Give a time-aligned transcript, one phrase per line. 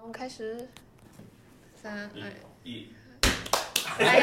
[0.00, 0.66] 我们开始，
[1.74, 2.32] 三二
[2.64, 2.88] 一，
[3.98, 4.20] 来，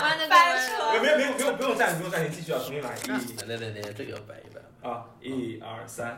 [0.00, 2.90] 关的 翻车没有没有不用不用暂停不用暂停，继续啊，重新来，
[3.46, 4.88] 来来来，这个要摆一摆。
[4.88, 6.16] 啊一二三，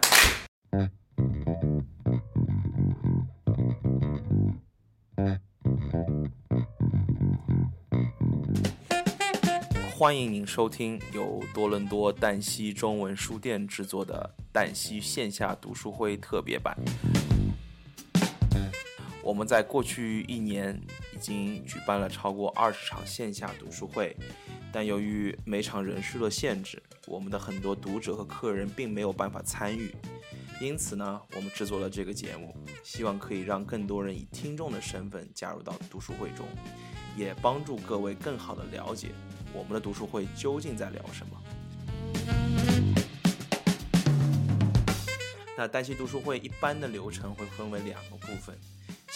[9.98, 16.76] 欢迎您收听由多伦多淡西中文书店制作的淡西线下读书会特别版。
[19.26, 20.80] 我们在过去一年
[21.12, 24.16] 已经举办了超过二十场线下读书会，
[24.72, 29.92] 但由于每场人数的限制，我们的很多读者和客人并没有办法参与。
[30.60, 32.54] 因此呢，我们制作了这个节目，
[32.84, 36.46] 希望可以让更多人以听众的身份加入到读书会中，
[37.16, 39.08] 也帮助各位更好的了解
[39.52, 41.42] 我们的读书会究竟在聊什么。
[45.56, 48.56] 那单期读书会一般的流程会分为两个部分，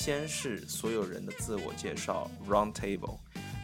[0.02, 3.18] 先是所有人的自我介绍 （round table），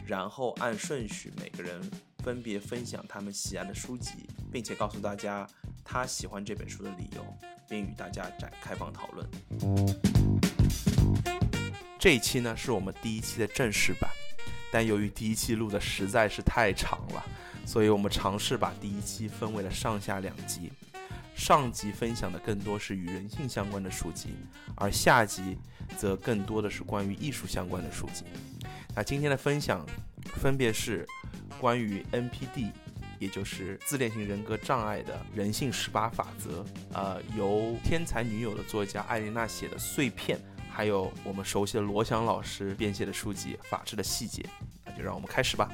[0.07, 1.81] 然后按顺序每个人
[2.19, 5.49] 分别分享他们喜爱的书籍，并且告诉大家
[5.83, 7.25] 他喜欢这本书的理由，
[7.67, 9.27] 并与大家展开放讨论。
[11.99, 14.11] 这一期呢是我们第一期的正式版，
[14.71, 17.25] 但由于第一期录的实在是太长了，
[17.65, 20.71] 所以我们尝试把第一期分为了上下两集。
[21.37, 24.31] 上集分享的更多是与人性相关的书籍，
[24.75, 25.59] 而下集
[25.97, 28.25] 则更多的是关于艺术相关的书籍。
[28.97, 29.87] 那今天的分享
[30.41, 31.07] 分别是
[31.61, 32.73] 关于 NPD，
[33.19, 40.39] 也就是自恋型人格障碍的人性十八法则，呃，由天才女友的作家艾琳娜写的《碎片》，
[40.71, 44.43] 还有我们熟悉的罗翔老师编写的书籍《法治的细节》。
[44.87, 45.71] 那就让我们开始吧。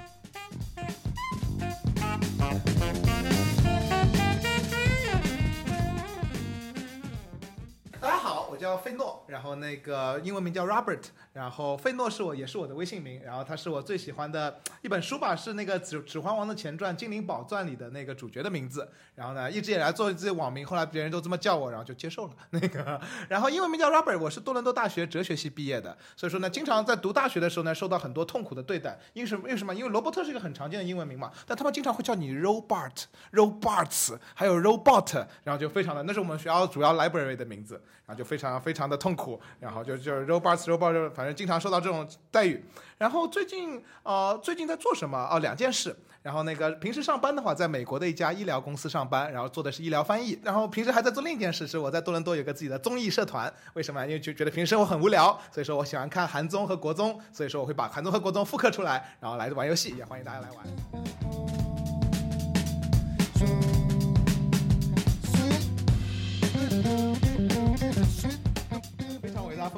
[8.63, 11.03] 叫费诺，然后那个英文名叫 Robert，
[11.33, 18.87] 然后费诺是我也是我的微信名，然后他是我最喜欢的一本书吧，是那个《指指环王》的前传《精灵宝钻》里的那个主角的名字。
[19.15, 23.01] 然后呢，一直以来做自己网名，后来别人都这么叫我，然后就接受了那个。
[23.29, 28.99] 然后英文名叫 Robert，我是多伦多大学哲学系毕业的，所以说呢，经常在读大学的时候呢，受到很多痛苦的对待。
[29.15, 29.49] 因为什么？
[29.49, 29.75] 因为什么？
[29.75, 37.75] 因为罗伯特是一个很常见的英文名嘛，但他们经常会叫你 Robert、Roberts，还有 Robot，然后就非常的，那是我们学校主要 library 的名字，
[38.07, 42.61] 然后就非常非常的痛苦，然后就就 Roberts、Robot，反正经常受到这种待遇。
[42.99, 45.17] 然后最近呃，最近在做什么？
[45.31, 45.95] 哦，两件事。
[46.21, 50.37] 然后那个平时上班的话，在美国的一家医疗公司上班，然后做的是医疗翻译。
[50.43, 53.53] 然后平时还在做另一件事，是我在多伦多有个自己的综艺社团。
[53.75, 54.05] 为什么？
[54.05, 61.62] 因为就觉得平时生活很无聊，所以说我喜欢看韩综和国综，所以说我会把韩综和国综复刻出来，然后来玩游戏，也欢迎大家来玩。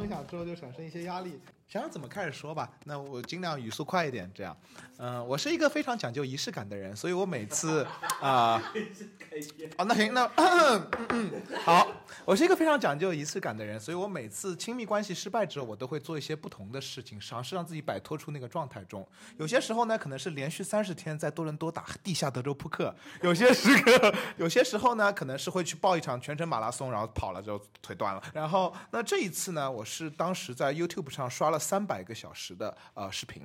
[0.04, 1.40] 分享之后就产生一些压力，
[1.74, 2.70] 想想怎么开始说吧。
[2.84, 4.56] 那我尽量语速快一点，这样。
[4.98, 7.84] 嗯、我是一个非常讲究仪式感的人，所以我每次
[8.20, 8.62] 啊，
[9.76, 11.32] 哦，那行，那 嗯嗯
[11.64, 11.88] 好，
[12.24, 19.04] 我是一个非常讲究仪式感的人，所以我每次亲密关系失败之后，我都会做一些不同的事情，尝试让自己摆脱出那个状态中。
[19.36, 28.22] 有些时候呢，可能是连续三十天在多伦多打地下德州扑克；有些时刻， 有些时候呢，可能是会去报一场全程马拉松，然后跑了之后腿断了。
[28.32, 33.42] 然后那这一次呢，我是当时在 YouTube 上刷了三百个小时的呃视频。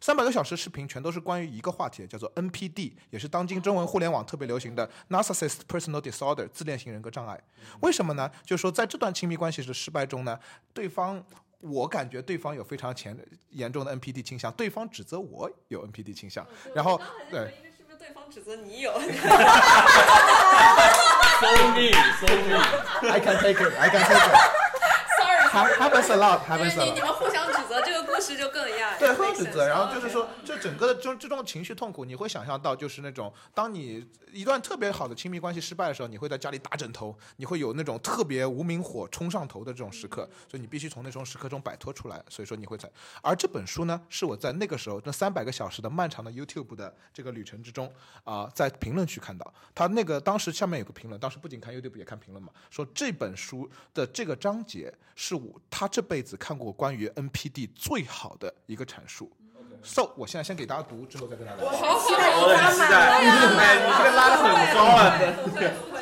[0.00, 7.40] 三百个小时视频全都是关于一个话题，叫做 NPD，也是当今中文互联网特别流行的 Narcissist Personal Disorder 自恋型人格障碍。
[7.80, 8.30] 为什么呢？
[8.44, 10.38] 就是说在这段亲密关系的失败中呢，
[10.74, 11.24] 对方。
[11.62, 13.16] 我感觉对方有非常严
[13.50, 16.44] 严重的 NPD 倾向，对方指责我有 NPD 倾向，
[16.74, 17.00] 然后
[17.30, 19.06] 对，是不是对方指责你有？So
[21.70, 22.58] me, so me。
[23.08, 24.61] I can take it, I can take it.
[25.52, 26.94] Happens a lot, happens a lot.
[26.94, 28.96] 你们互相指责，这个故事就更压。
[28.96, 34.02] 对，makes 会指责，然后就是说这整个的这这种情绪痛苦，你会想象到就是那种，当你
[34.32, 42.22] 一段特别好的亲密关系失败的时候，你会在家里打枕头，你会有那种特别无名火冲上头的这种时刻，所以你必须从那种时刻中摆脱出来。
[42.30, 42.90] 所以说你会在，
[43.20, 47.92] 而这本书呢，是我在那个时候那三百个小时的漫长的 YouTube 的这个旅程之中
[48.24, 59.30] 啊、在评论区看到他那个当时下面有个评论，当时不仅看 YouTube 也看评论嘛，说这本书的这个章节是我他这辈子看过关于 NPD 最好的一个阐述。
[59.82, 61.68] So，我现在先给大家读，之后再跟大家聊。
[61.70, 62.06] 好好
[62.38, 63.18] 我很期待，
[63.58, 66.01] 哎，你这个拉的很高啊。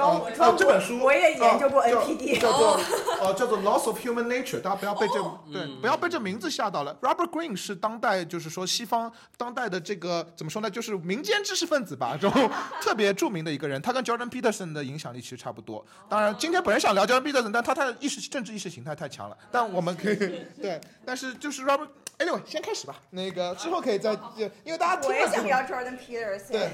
[0.00, 2.80] 主要我这本书我也研究过 NPD，叫做
[3.20, 6.96] 呃叫做 Loss of Human Nature，大家不要被这哦对嗯不要被这名字吓到了。
[7.02, 12.50] Robert Greene 是当代就是说西方当代的这个怎么说呢，就是民间知识分子吧，这种
[12.80, 15.84] 特别著名的一个人，他跟 Jordan Peterson 的影响力其实差不多。
[16.08, 19.36] 当然，今天本人想聊 Jordan Peterson，但他他的意识政治意识形态太强了。
[19.50, 20.16] 但我们可以
[20.60, 21.88] 对，但是就是 Robert。
[22.18, 22.96] Anyway，先开始吧。
[23.08, 24.22] 那个之后可以再，就
[24.62, 26.52] 因为大家我也想聊 Jordan Peterson。
[26.52, 26.68] 对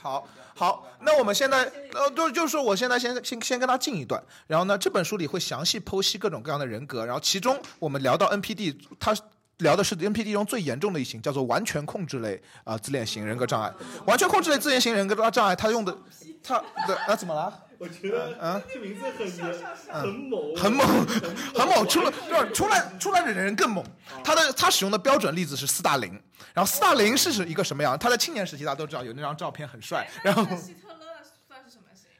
[0.00, 9.14] 好，好，那我们现在呃，就就是，我现在先先先跟他进一段，然后呢，这本书里会详细剖析各种各样的人格，然后其中我们聊到 NPD，他
[9.58, 13.72] 聊的是 NPD 中最严重的一型，叫做完全控制类啊、自恋型人格障碍。
[14.06, 15.96] 完全控制类自恋型人格障碍，他用的，
[16.42, 17.64] 他对那、怎么了？
[17.78, 21.06] 我觉得啊这名字很很猛，很猛，
[21.54, 23.84] 很猛，出了就是出来出来的人更猛。
[24.24, 26.10] 他的他使用的标准例子是斯大林，
[26.52, 27.96] 然后斯大林是一个什么样？
[27.96, 30.44] 他在青年时期大家都知道有那张照片很帅，然后。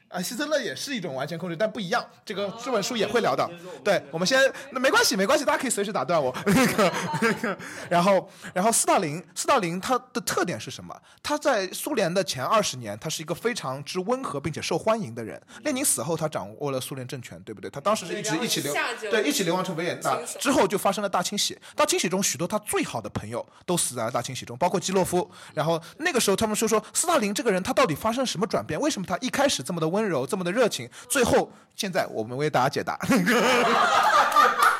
[0.09, 2.03] 啊，希特勒也是一种完全控制，但不一样。
[2.25, 3.49] 这个这本书也会聊到。
[3.83, 4.41] 对，我们先
[4.71, 6.35] 那没关系，没关系，大家可以随时打断我。
[6.45, 6.91] 那个
[7.21, 7.57] 那个，
[7.89, 10.99] 然后然后斯大林，斯大林他的特点是什么？
[11.21, 15.39] 他在苏联的前二十年，他是一个非常之温和并且受欢迎的人。
[15.63, 17.69] 列宁死后，他掌握了苏联政权，对不对？
[17.69, 18.73] 他当时是一直一起流
[19.11, 21.55] 对一起流亡成维也纳之后就发生了大清洗。
[21.75, 25.29] 大清洗中，许多他最好的朋友都死在了大清洗中，包括基洛夫。
[25.53, 28.79] 然后那个时候，他们就说斯大林这个人他到底发生了什么转变？
[28.79, 32.97] 为什么他一开始这么的温温柔，这么的热情，最后现在我们为大家解答。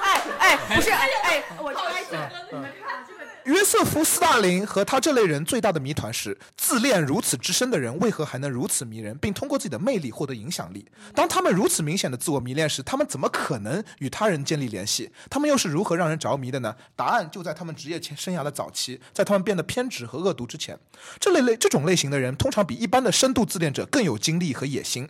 [0.01, 2.99] 哎哎，不是哎哎，我就来讲，你们看。
[3.50, 10.86] 约瑟夫·斯大林和他这类人最大的谜团是：自恋如此之深的人，为何还能如此迷人，并通过自己的魅力获得影响力？
[11.16, 15.12] 当他们如此明显的自我迷恋时，他们怎么可能与他人建立联系？
[15.31, 16.75] 他们又是如何让人着迷的呢？
[16.96, 20.78] 答案就在他们职业生涯的早期，在他们变得偏执和恶毒之前。
[21.19, 25.10] 这类类这种类型的人，通常比一般的深度自恋者更有精力和野心。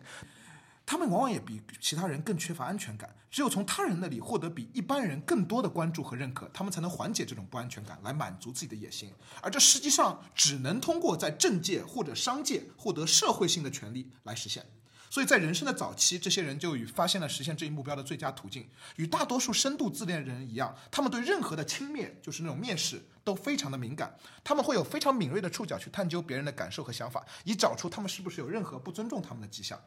[0.90, 9.14] 他们往往也比其他人更缺乏安全感，只有从他人那里获得比一般人更多的关注和认可，他们才能缓解这种不安全感，来满足自己的野心。
[9.40, 14.66] 而这实际上只能通过在政界或者商界获得社会性的权利来实现。
[15.12, 18.68] 所以在人生的早期，这些人就与发现了实现这一目标的最佳途径。
[18.96, 24.18] 与大多数深度自恋人一样，他们对任何的轻蔑，就是那种蔑视，都非常的敏感。
[24.44, 29.80] 他们会有非常敏锐的触角去探究别人的感受和想法，以找出他们是不是有任何不尊重他们的迹象。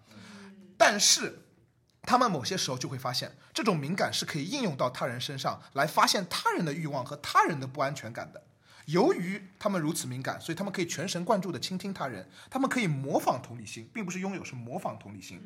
[0.84, 1.44] 但是，
[2.02, 8.42] 他们某些时候就会发现，这种敏感是可以应用到他人身上，来发现他人的欲望和他人的不安全感的。
[8.86, 15.40] 由于他们如此敏感，所以他们可以全神贯注地倾听他人，他们可以模仿同理心，并不是拥有，是模仿同理心。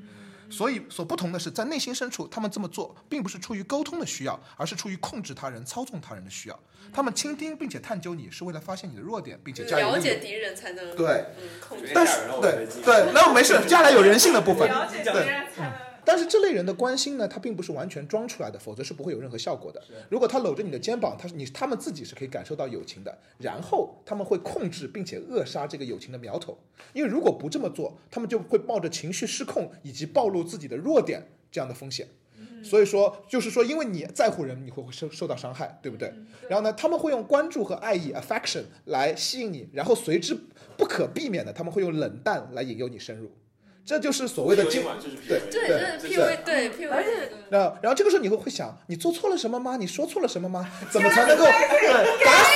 [0.49, 6.59] 所以，所不同的是，在内心深处，他们这么做并不是出于沟通的需要，而是出于控制他人、操纵他人的需要。
[6.93, 9.83] 他们倾听并且探究你，是为了发现你的弱点，并且加以。
[9.83, 11.91] 了解敌人才能对嗯控制。
[11.93, 14.69] 但是，对对，那没事，接下来有人性的部分。
[14.69, 15.73] 了解别对，人才能。
[16.07, 19.83] 但是这类人的关心呢，他并不是完全装出来的，否则是不会有任何效果的。
[20.09, 26.57] 如果他搂着你的肩膀，他是你他们自己是可以感受到友情的，然后他们会控制并且扼杀这个友情的苗头。
[26.93, 32.07] 因为如果不这么做，他们就会冒着情绪失控以及暴露自己的弱点这样的风险。
[32.63, 36.13] 所以说，就是说，因为你在乎人，你会会受受到伤害，对不对？
[36.49, 40.37] 然后呢，他们会用关注和爱意 affection 来吸引你，然后随之
[40.77, 43.31] 不可避免的，他们会用冷淡来引诱你深入。
[43.87, 44.83] 这就是所谓的经
[45.29, 47.05] 对对，对这是 PUA，对 PUA，
[47.51, 49.77] 那然后这个时候你会会想，你做错了什么吗？
[49.77, 50.69] 你说错了什么吗？
[50.91, 52.51] 怎么才能够对打死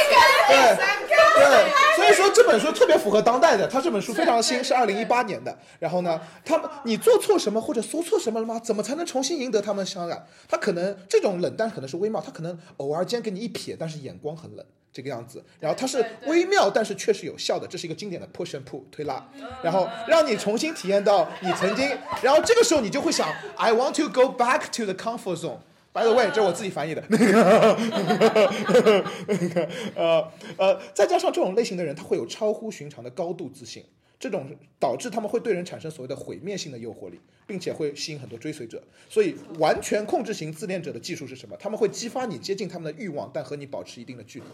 [0.48, 1.70] 对对？
[1.94, 5.56] 所以说这本书特别符合当代的，它这本书非常新，是二零一八年的。
[5.78, 8.58] 然后呢，他们你做错什么或者说错什么了吗？
[8.58, 10.26] 怎么才能重新赢得他们的相爱？
[10.48, 14.66] 他可能这种冷淡可能是微妙，他可能偶尔间给你一瞥，但是眼光很冷。
[14.92, 19.24] 这个样子，然后它是微妙，但是确实有效的，这是一个经典的 push and pull 推拉，
[19.62, 21.88] 然后让你重新体验到你曾经，
[22.22, 25.58] 然后这个时候你就会想，I want to go back to the comfort zone。
[25.92, 33.84] By the way，这是我自己翻译的，那 个，那个，呃呃，再加上这种类型的人，他会有超乎寻常的高度自信，
[34.20, 38.82] 这种导致他们会对人产生所谓的毁灭性的诱惑力，并且会吸引很多追随者。
[39.08, 41.56] 所以，完全控制型自恋者的技术是什么？
[41.56, 44.44] 他们会激发你接近他们的欲望，但和你保持一定的距离。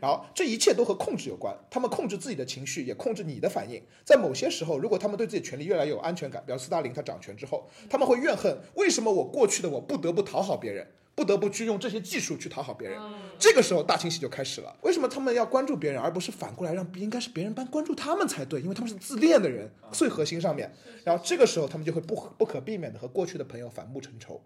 [0.00, 1.52] 然后，这一切都和控制有关。
[1.68, 3.82] 他们控制自己的情绪，也控制你的反应。
[4.04, 10.86] 在某些时候，如果他们对自己权利越来越有安全感，比如斯大林他掌权之后，他们会怨恨为什么我过去的我不得不讨好别人，
[11.18, 12.96] 不得不去用这些技术去讨好别人。
[13.40, 14.76] 这个时候大清洗就开始了。
[14.82, 18.60] 为什么他们要关注别人，而不是反过来让应该是别人般关注他们才对？
[18.60, 20.72] 因为他们是自恋的人，最核心上面。
[21.02, 24.40] 然后这个时候他们就会不不可避免的和过去的朋友反目成仇。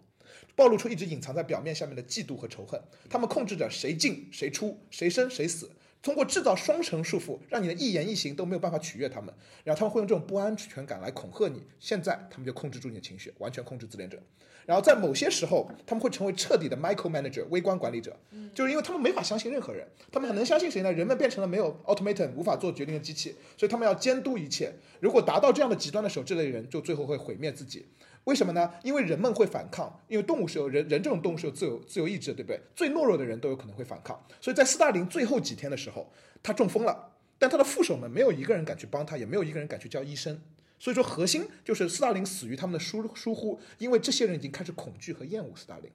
[0.55, 2.81] 暴露出一直隐藏在表面下面的嫉妒和仇恨。
[3.07, 5.69] 他们控制着谁进谁出，谁生谁死。
[6.01, 11.61] 通过制造双重束缚，让你的一言一行都没有办法取悦他们，然后他们会用这种不安全感来恐吓你。
[11.79, 14.19] 现在他们就控制住你的情绪，完全控制自恋者。
[14.65, 18.17] 然后在某些时候，他们会成为彻底的 micro manager 微观管理者，
[18.53, 20.91] 就是因为他们没法相信任何人，他们很能相信谁呢？
[20.91, 24.71] 人们变成了没有 automaton 无法做决定的机器，所以他们要监督一切。
[24.99, 27.85] 如果达到这样的极端的时候，这类人就最后会毁灭自己。
[28.23, 28.71] 为什么呢？
[28.83, 32.59] 因为人们会反抗，因为动物是有人人这种动物是有自由自由意志的，对不对？
[32.73, 34.17] 最懦弱的人都有可能会反抗。
[34.39, 36.09] 所以在斯大林最后几天的时候，
[36.41, 40.41] 他中风了，但他的副手们没有一个人敢去帮他，也没有一个人敢去叫医生。
[40.83, 45.89] 所以说，核心就是斯大林死于他们的疏疏忽，因为这些人已经开始恐惧和厌恶斯大林。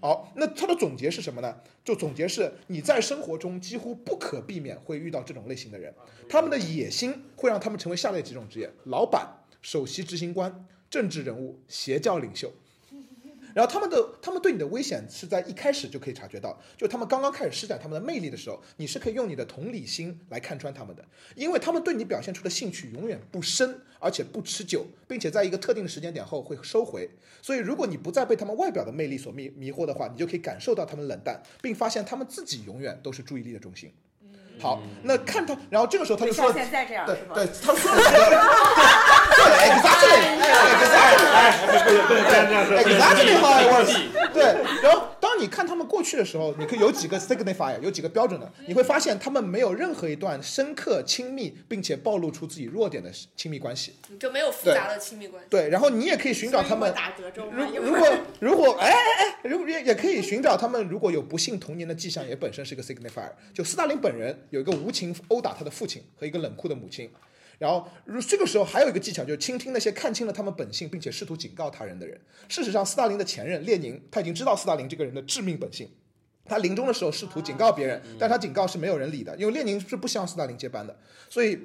[0.00, 1.56] 好，那他的总结是什么呢？
[1.84, 5.92] 就总结是你在生活中几乎不可避免会遇到这种类型的人，
[6.28, 9.28] 他们的野心会让他们成为下列几种职业：老板、
[9.60, 12.52] 首席执行官、政治人物、邪教领袖。
[13.58, 27.10] 然后他们的他们对你的危险是在一开始就可以察觉到，就他们刚刚开始施展他们的魅力的时候，你是可以用你的同理心来看穿他们的，因为他们对你表现出的兴趣永远不深，而且不持久，并且在一个特定的时间点后会收回。
[27.42, 33.92] 所以如果你不再被他们外表的魅力所迷迷惑的话，你就可以感受到他们冷淡，并发现他们自己永远都是注意力的中心。
[34.60, 37.06] 好，那看他，然后这个时候他就说像，现在这样？
[37.06, 38.18] 对对，他说了几个，
[39.36, 41.28] 对，exactly，exactly。
[42.08, 42.70] 不能这样这样说。
[42.78, 43.94] Exactly how it works。
[44.34, 44.42] 对，
[44.82, 45.07] 然后
[45.38, 53.94] 当你看他们过去的时候，你可以有几个 signifier，有几个标准的，你会发现他们没有任何一段深刻、亲密，并且暴露出自己弱点的亲密关系。
[54.18, 55.48] 就没有复杂的亲密关系。
[55.48, 56.92] 对，然后你也可以寻找他们。
[56.92, 57.64] 打德州如？
[57.80, 58.08] 如果
[58.40, 58.96] 如果哎哎
[59.44, 63.30] 哎，如果也也可以寻找他们，如果有不幸童年的迹象，也本身是一个 signifier。
[63.54, 67.08] 就斯大林本人有一个无情殴打他的父亲和一个冷酷的母亲，
[67.58, 72.18] 然后如这个时候还有一个技巧，就是倾听那些看清了他们本性并且试图警告他人的人。
[72.48, 75.90] 事实上，斯大林的前任列宁他已经知道斯大林这个人的致命本性。
[76.44, 80.96] 他临终的时候试图警告别人，但他警告是没有人理的，因为列宁是不希望斯大林接班的，
[81.28, 81.58] 所以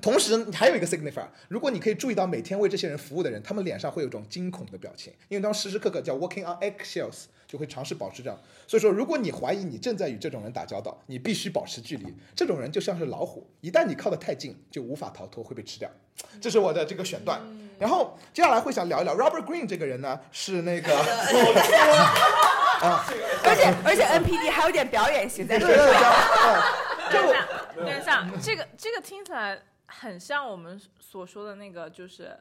[0.00, 8.38] 同时，你还有一个 signifier，如果你可以注意到每天为这些人服务的人，他们脸上会有一种惊恐的表情，因为他们时时刻刻叫 walking on eggshells，就会尝试保持这样。
[8.68, 12.14] 所以说，如果你怀疑你正在与这种人打交道，你必须保持距离。
[12.36, 15.90] 这种人就像是老虎，一旦你靠得太近，就无法逃脱，会被吃掉。
[16.40, 17.40] 这是我的这个选段。
[17.80, 20.94] 然后接下来会想聊一聊 Robert Greene 这个人呢，是那个
[23.42, 26.12] 而且而且 NPD 还有点表演型在对对对，身上。
[26.12, 26.62] 嗯
[27.10, 27.18] 就
[27.80, 32.38] 我等一下，这个这个听起来很像我们所说的那个，就是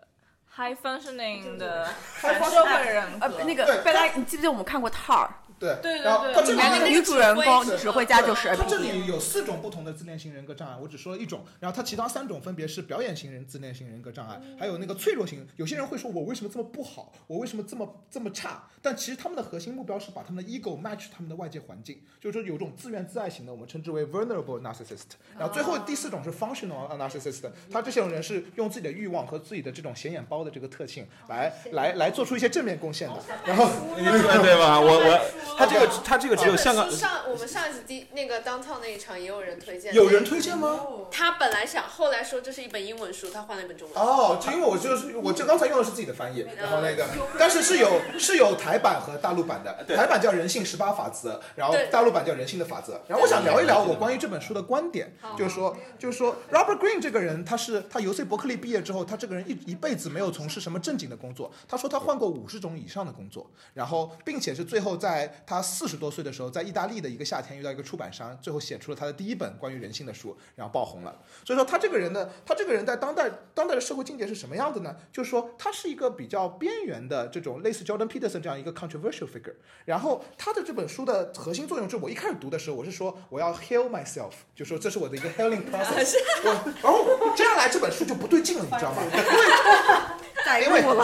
[0.56, 5.28] high functioning 的反社会人呃。，那个贝拉，你记不记得我们看过《Tar》？
[5.60, 8.92] 对然后他这里里面那个女主人公指挥家就是他这 NPD。
[8.92, 15.48] 里有四种不同的自恋型人格障碍，我只说了一种，然后他其他三种分别是表演型人自恋型人格障碍，还有那个脆弱型。
[15.56, 18.64] 有些人会说我为什么这么不好，我为什么这么这么差？
[18.82, 25.18] 但其实他们的核心目标是把他们的 ego match 他们的外界环境，就是说有种自怨自艾型的，我们称之为 vulnerable narcissist。
[25.38, 33.22] 然后最后第四种是 functional narcissist，他这些人是用自己的欲望和自己的这种显眼包的这个特性来来来做出一些正面贡献的。
[33.46, 34.04] 然后对
[34.42, 34.80] 对吧？
[34.80, 40.80] 我我他这个他这个只有香港上我们上一次第那个 downtown 那一场也有人推荐，有人推荐吗？
[41.12, 43.98] 他本来想，后来说这是一本英文书，他换了一本中文。
[43.98, 52.94] 哦，就因为我就是我这刚才用的是自己的翻译，然后那个，但是是有是有台版和大陆版的，台版叫《人性十八法则》，然后大陆版叫《人性的法则》。
[53.08, 61.52] 然后我想聊一聊我关于这本书的观点，就是说就是说 Robert Greene 这个人，他是他尤 C 伯克利毕业之后，他这个人一一辈子没有从事什么正经的工作。
[61.68, 71.20] 他说他换过五十种以上的工作，然后并且是最后在他四十多岁的时候，在意大利的一个夏天遇到一个出版商，最后写出了他的第一本关于人性的书，然后爆红了。
[71.46, 74.96] 所以说他这个人呢，他这个人在当代当代的社会境界是什么样的呢？
[75.12, 79.56] 就是说他是一个比较边缘的这种类似 Jordan Peterson 这样一个 controversial figure。
[79.86, 86.16] 然后他的这本书的核心作用，就是我一开始读的时候，我是说我要 heal myself，就说这是我的一个 healing process。
[86.44, 89.02] 我然后接下来这本书就不对劲了，你知道吗？
[90.46, 90.80] 在因为。
[90.82, 90.96] 因为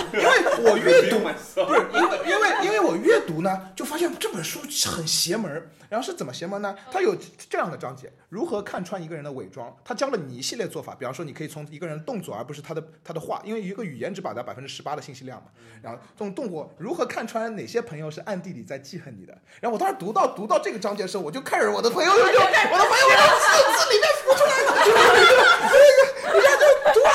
[0.60, 1.20] 我阅读
[1.65, 5.70] 不是因为因为因为我阅读呢，就发现这本书很邪门儿。
[5.88, 6.75] 然后是怎么邪门呢？
[6.92, 7.15] 它有
[7.48, 9.74] 这样的章节：如何看穿一个人的伪装。
[9.86, 15.46] 他教了你一系列做法，比方说你可以从一个人的动作，而不是他的他的话，因为一个语言只表达百分之十八的信息量嘛。
[15.84, 19.38] 然后这种动作如何看穿哪些朋友是暗地里在记恨你的？
[19.62, 23.46] 然后我当时读到读到这个章节的时候，我就开始我的朋友就我的朋友就字
[23.77, 25.22] 字里面浮出来了， 就是那个
[25.70, 27.14] 那个，人家就读完很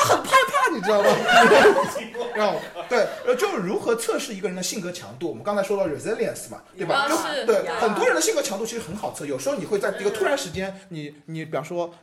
[0.81, 1.09] 你知道吗？
[2.35, 2.59] 然后
[2.89, 5.29] 对，呃，就如何测试一个人的性格强度。
[5.29, 6.95] 我们刚才说到 resilience 嘛，对吧？
[6.95, 11.93] 啊就是对很多人的性格强度其实很好测，有时候你会在一个突然时间，你你比方说。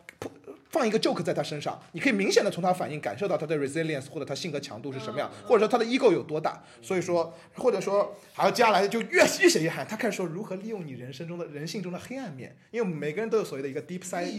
[0.70, 6.62] 放一个 joke 在他身上，你可以明显的从他反应感受到他的 resilience 或者他性格强度是什么样，或者说他的 ego 有多大。
[6.82, 14.30] 所以说，或者说，还有接下来就越越写越狠，他开始说如何利用你人生中的人性中的黑暗面，因为每个人都有所谓的一个 deep side，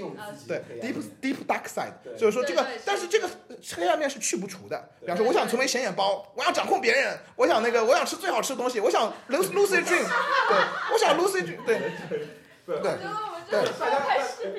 [0.48, 3.30] 对 deep deep dark side，所以说这个但是这个
[3.76, 4.90] 黑暗面是去不除的。
[5.02, 10.58] 比方说，我想成为显眼包，我要掌控别人，我想那个，我想吃最好吃的东西，我想 lucid lucid dream，对，
[10.94, 11.80] 我想 lucid dream，对。
[12.70, 12.92] 对对
[13.50, 13.60] 对。
[13.79, 13.98] 大家，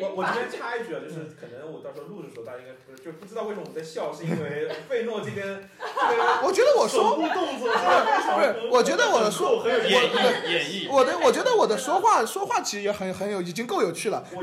[0.00, 5.46] 我我这边插一句啊，就是可能我到时候录的时候，大家应该不是就不知道为什么我们在笑，是因为 费诺这边
[5.78, 10.50] 这个我觉得我手说部动作真的不是我觉得我的说很有演演绎。
[10.50, 14.24] 演绎，我的，我觉得我的说话说话其实也很很有，已经够有趣了。
[14.34, 14.40] 我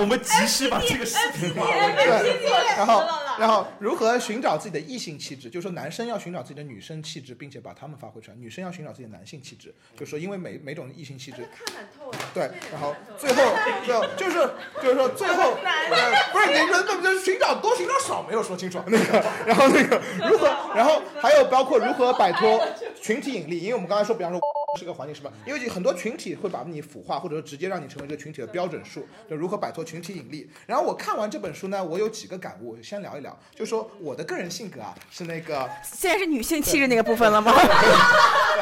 [0.00, 3.02] 我们及时把这个视频发为对，然后
[3.38, 5.48] 然后如何寻找自己的异性气质？
[5.48, 12.18] 就是说男生要寻找自己的女生气质，并且把他们发挥出来；女生要寻找自己的男性气质，就是说因为每每种异性气质，看蛮透的。
[12.34, 13.42] 对，然后最后
[13.84, 14.50] 最后就是
[14.82, 22.60] 就是说最后呃 不是你们不就是寻找多寻找少没有说清楚那个，然后那个如何，然后还有包括如何摆脱
[23.00, 24.40] 群体引力，因为我们刚才说，比方说。
[24.78, 25.30] 是个环境是吧？
[25.46, 30.48] 因为很多群体会把你腐化，或者说直接让你成为这个群体的标准数，就如何摆脱群体引力。
[30.66, 33.38] 然后我看完这本书呢，我有几个感悟，先聊一聊。
[33.54, 37.52] 就说我的个人性格啊，是那个现在是女性气质那个部分了吗？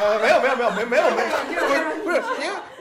[0.01, 2.20] 呃，没有没有没有没没有没有，不是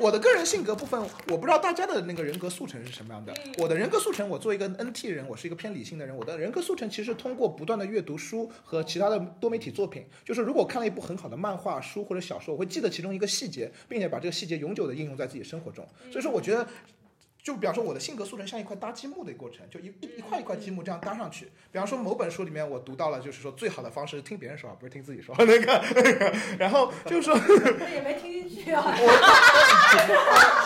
[0.00, 3.34] 我的个人性格部分，我不知道大家的那个人格速成是什么样的。
[3.58, 6.16] 我的人格速成，我作为一个 NT 人，我是一个偏理性的人。
[6.16, 15.86] 我的人格速成其实通过不断的阅读书和其他的多媒体作品，就是如果看了一部很好的漫画书或者小说，我会记得其中一个细节，并且把这个细节永久的应用在自己生活中。
[16.10, 16.66] 所以说，我觉得。
[17.42, 21.46] 就比方说我的性格塑成像一块搭积木的过程，就一一一块一块积木这样搭上去。
[21.72, 26.32] 比方说某本书里面我读到了，就是说最好的方式是听别人说话，不是听自己说 那个那个。
[26.58, 28.82] 然后就是说，我也没听进去啊。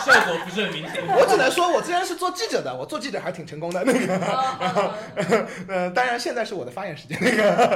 [0.05, 1.01] 效果不是很明显。
[1.07, 3.99] 我只能说，我之前是做记者的，我做记者还挺成功的那个。
[4.05, 4.91] 然后，
[5.67, 7.17] 呃，当然现在是我的发言时间。
[7.21, 7.75] 那个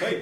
[0.00, 0.18] 可以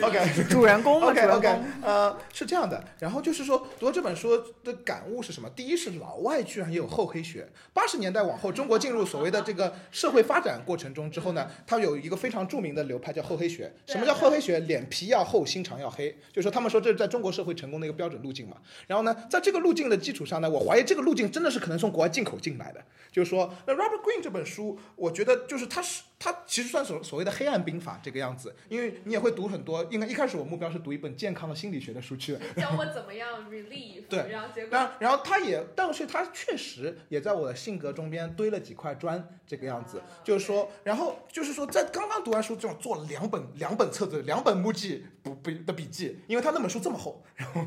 [0.00, 1.64] ，OK 主人公嘛，主 OK 人 OK，公。
[1.82, 2.82] 呃，是这样的。
[2.98, 5.50] 然后就是说，读这本书的感悟是什么？
[5.50, 7.47] 第一是老外居然也有厚黑学。
[7.72, 13.72] 八十年代往后，中国进入所谓的这个社会发展过程中之后呢，它有一个非常著名的流派叫厚黑学。
[13.86, 14.58] 什么叫厚黑学？
[14.60, 16.10] 脸皮要厚，心肠要黑。
[16.32, 18.56] 就是说，他们说这是在中国社会成功的一个标准路径嘛。
[18.86, 22.84] 然后呢，在这个路径的基础上呢，我怀疑这个路径真的是可能从国外进口进来的。
[23.10, 29.84] 就是说，那 Robert Greene 这本书，我觉得就是他是它其实算所所谓的黑暗兵法这个样子，因为你也会读很多。
[29.90, 40.02] 应该一开始我目标是读一本健康的心理学的书去的，教我怎么样 relieve，对然后结果然后，然后他也，但是他确实也在我的性格中间堆了几块砖，这个样子。
[40.24, 47.62] 就是说，然后就是说，在刚刚读完书之后，做了两本两本册子，两本目记不不的笔记，因为他那本书这么厚，然 后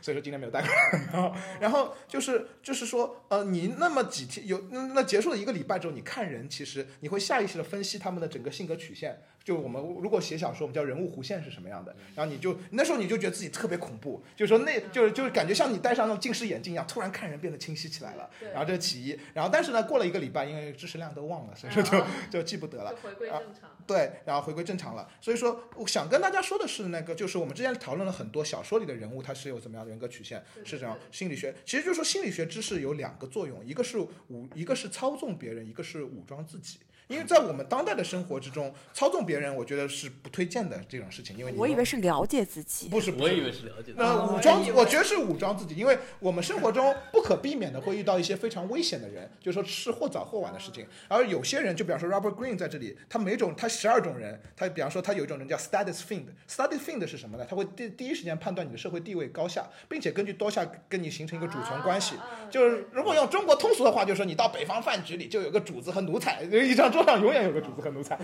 [0.00, 1.06] 所以说今天没有带过来。
[1.12, 9.20] 然后，然后就是就是说，呃，你那么几天有那那结束了一个礼拜之后，你看人，其实你会下意识的分析他们的整个性格曲线。
[9.46, 18.28] 就我们如果写小说，我们叫人物弧线是什么样的，然后你就那时候你就觉得自己特别恐怖，就是说那就是就是感觉像你戴上那种近视眼镜一样，突然看人变得清晰起来了。
[18.40, 22.96] 对然后这是其一，然后但是呢，过了一个礼拜，因为知识量都忘了，所以说就就记不得了就。
[23.08, 23.70] 回归正常。
[23.86, 25.08] 对，然后回归正常了。
[25.20, 30.98] 所以说，我想跟大家说的是，那个就是我们之前讨论了很多小说里的人物，他是有怎么样的人格曲线，是这样。
[31.12, 36.80] 心理学其实就是说，心理学知识有两个作用，一个是武，一个是操纵别人，一个是武装自己。
[37.08, 42.88] 因为在我们当代的生活之中，操纵别人，我觉得是不推荐的这种事情，因为你我以为是了解自己。
[42.88, 43.98] 不是，不是我以为是了解的。
[43.98, 50.86] 那武装，我觉得是武装自己，因为我们生活中不可避免的会遇到一些非常危险的人，就是说是或早或晚的事情。
[51.08, 57.46] 而有些人，就比方说 Robert Greene 在这里，他每种他十二种人，他比方说他有一种人叫 status fiend，status fiend 是什么呢？
[57.48, 62.16] 他会第第一时间判断你的社会地位高下，并且根据多下跟你形成一个主从关系。
[62.50, 68.18] 就是如果用中国通俗的话，就是说你到北方饭局里就有个主子和奴才，一张桌上永远有个主子和奴才。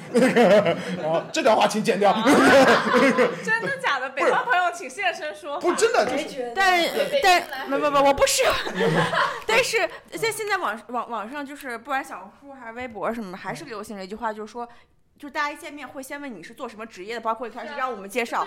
[1.03, 2.13] 然 后这段话请剪掉。
[3.45, 4.09] 真的假的？
[4.11, 5.61] 北方朋友请现身说法。
[5.61, 6.83] 不，真的就是但
[7.23, 8.43] 但不不不，我不是。
[9.47, 14.67] 但是现现在网网网上就是，不管小红书还是微博什么，还是流行了一句话，就是说，
[15.23, 18.45] 就是大家一见面会先问你是做什么职业的，包括一开始让我们介绍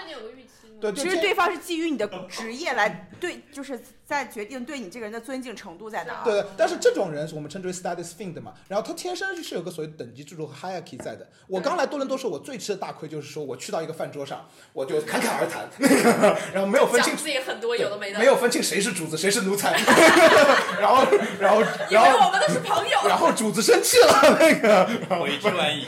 [0.82, 0.92] 对？
[0.92, 6.24] 对，其实对方是基于你的职业来对，就是在决定对你这个人的尊敬程度在哪儿。
[6.26, 11.26] 对，但是这种人我们称之为 status fiend 嘛，然后他天生是有个所谓等级制度和 hierarchy 在的。
[11.48, 19.72] 我刚来多伦多时候，我最吃的大亏就是说我去到一个饭桌上，我就侃侃而谈，那 个然后没有分清讲自己很多有的没的，没有分清谁是主子谁是奴才，
[20.78, 21.08] 然后
[21.40, 23.00] 然后因为然后我们都是朋友。
[23.08, 24.86] 然后主子生气了，那个
[25.16, 25.86] 悔之晚矣。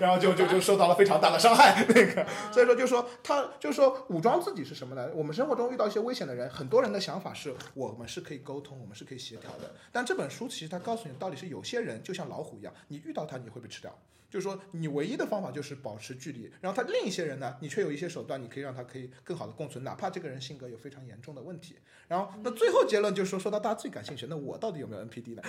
[0.00, 1.84] 然后就就就就受到了非常大的伤害。
[1.88, 5.08] 那个，所以说就说他就说武装自己是什么呢？
[5.14, 9.74] 我们生活中遇到一些危险的人，很多人的想法是我们是可以沟通，我们是可以协调的。
[9.92, 13.96] 但这本书其实它告诉你的道理是，有些人就像老虎一样，你遇到他你会被吃掉。
[14.36, 21.76] 就是说，你唯一的方法就是保持距离，然后他另一些人呢，你却有一些手段，你可以让他可以更好的共存，哪怕这个人性格有非常严重的问题。
[22.06, 25.42] 然后，那最后结论就是说，说到大家最感兴趣，那我到底有没有 NPD 呢？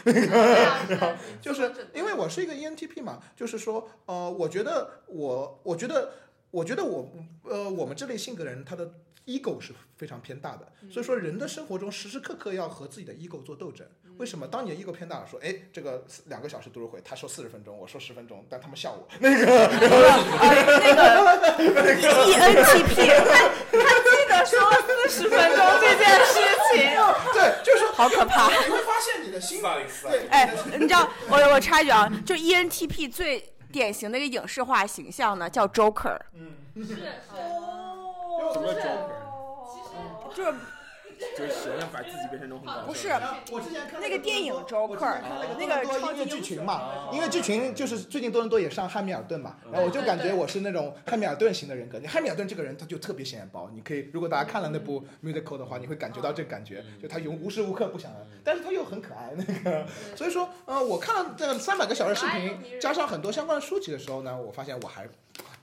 [1.42, 6.14] 就是因为我是一个 E ENTP 嘛，就是说，呃，我觉得我，我觉得，
[6.50, 7.12] 我觉得我，
[7.44, 8.90] 呃，我们这类性格的人，他的
[9.28, 13.86] ego 是非常偏大的，所以说人的生活中时时刻刻要和自己的 ego 做斗争。
[14.18, 14.48] 为什么？
[14.48, 19.46] 当你的 ego 偏大了，说，哎，这个两个小时读书会，他说四十分钟，我说十分钟，但他们笑我，那个，
[21.60, 21.94] 那个
[22.26, 24.58] ENTP， 他他记得说
[25.06, 26.40] 四十分钟这件事
[26.74, 26.90] 情，
[27.34, 28.50] 对，就是好可怕。
[28.50, 36.96] 你会发现你的心，对，哎，你知道，我我插一句啊，就 ENTP 最典型的一个影视化形象呢，叫 Joker，嗯，是是。
[38.54, 38.82] 什么叫
[40.38, 40.54] 就是
[41.36, 45.18] 就是喜欢把自己变成那种很搞笑的不是我之前看那个电影 Joker，
[45.58, 51.98] 那个超级音乐剧群嘛，音乐剧群就是最近多伦多也上汉密尔顿嘛，然后我就感觉我是那种汉密尔顿型的人格。
[51.98, 58.12] 你汉密尔顿这个人他就特别显眼包，你可以如果大家看了那部 musical 的话，你会感觉到这感觉，就他永无时无刻不想，
[58.44, 65.10] 但是他又很可爱那个， 所以说呃我看了这三百个小时视频，加上很多相关的书籍的时候呢，我发现我还。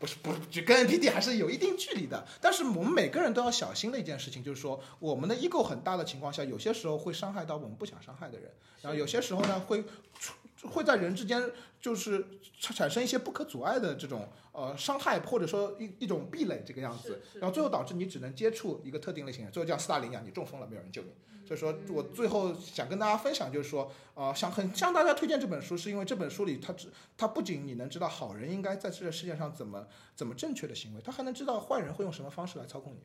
[0.05, 2.27] 不是不是，就跟 NPD 还是有一定距离的。
[2.39, 8.51] 但是我们每个人都要小心的一件事情，就是说我们的 ego 很大的情况下，有些时候会伤害到我们不想伤害的人，
[8.83, 9.83] 然后有些时候呢会
[10.19, 11.43] 出会在人之间
[11.81, 12.23] 就是
[12.61, 21.09] 产生一些不可阻碍的这种呃伤害，或者说一一种壁垒这个样子，然后最后导致你只能接触一个特定类型人，最后叫斯大林一样，你中风了没有人救你。
[21.47, 33.01] 所以说我最后想跟大家分享，就是说，呃，想很向大家推荐这本书，是因为这本书里它只它不仅你能知道好人应该在这个世界上怎么怎么正确的行为，他还能知道坏人会用什么方式来操控你。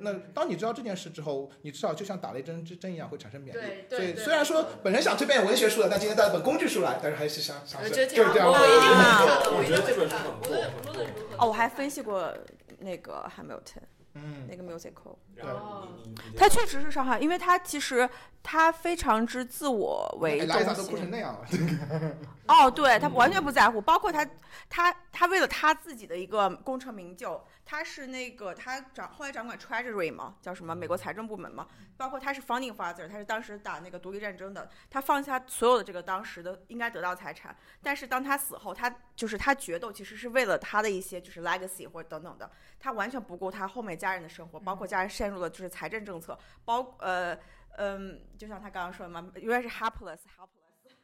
[0.00, 3.58] 那当你知道这件事之后，你至少就像打了一针针一样会产生免疫。
[3.58, 8.50] 对对对所以虽然说本人想推荐文学书的，但今天带了本工具书来，但是还是想想就是这样。
[8.50, 10.24] 我觉得这本书看。
[10.24, 10.44] 很不
[10.92, 11.06] 错。
[11.38, 12.36] 哦，我还分析过
[12.80, 13.82] 那个 Hamilton
[14.14, 18.08] 嗯，那个 musical，然后你你你他确实是伤害，因为他其实
[18.42, 21.10] 他非常之自我为中哎拉伊萨都哭成心。
[21.10, 22.16] 那样了。
[22.48, 24.26] 哦，对他完全不在乎，包括他
[24.68, 27.40] 他他为了他自己的一个功成名就，
[27.70, 47.38] 他是那个他掌后来掌管 Treasury 嘛，叫什么美国财政部门嘛，包括他是 founding father，他是当时打那个独立战争的，他放下所有的这个当时的应该得到财产，但是当他死后，他就是他决斗其实是为了他的一些就是 legacy 或者等等的，他完全不顾他后面家人的生活，包括家人陷入了就是财政政策，包呃
[47.76, 50.59] 嗯，就像他刚刚说的嘛，永远是 helpless helpless。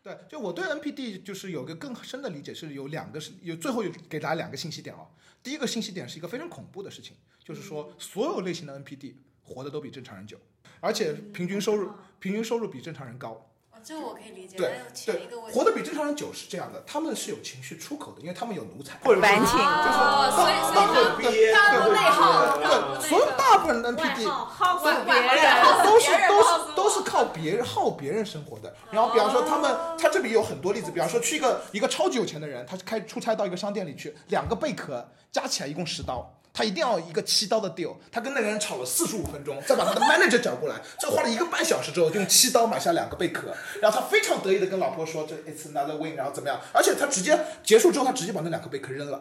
[0.07, 5.09] 对，就我对 NPD 就是有个更深的理解，是有两个是有最后有给大家两个信息点哦。
[5.43, 10.39] 第一个信息点是一个非常恐怖的事情，就是说所有类型的 NPD 活得都比正常人久，
[10.79, 11.91] 而且平均收入
[12.21, 13.51] 平均收入比正常人高。
[13.87, 14.57] 哦，这我可以理解。
[14.57, 28.75] 对还有前一个问题，活得比正常人久是这样的，他们是有情绪出口的，因为他们有奴才，或者白情哦，所以所以大部分内耗，对，所有大部分的 NPD 耗死别人，都是都是都是靠别人耗别人生活的。
[28.91, 36.33] 然后比方说他们，他这里有很多例子，比方说去一个一个超级有钱的人，他开出差到一个商店里去，两个贝壳加起来一共十刀。
[36.57, 46.59] 他一定要一个七刀的 deal，他跟那个人吵了四十五分钟，再把他的 manager 找过来，这花了一个半小时之后，用七刀买下两个贝壳，然后他非常得意的跟老婆说这 it's another win，然后怎么样？
[46.73, 49.21] 而且他直接结束之后，他直接把那两个贝壳扔了，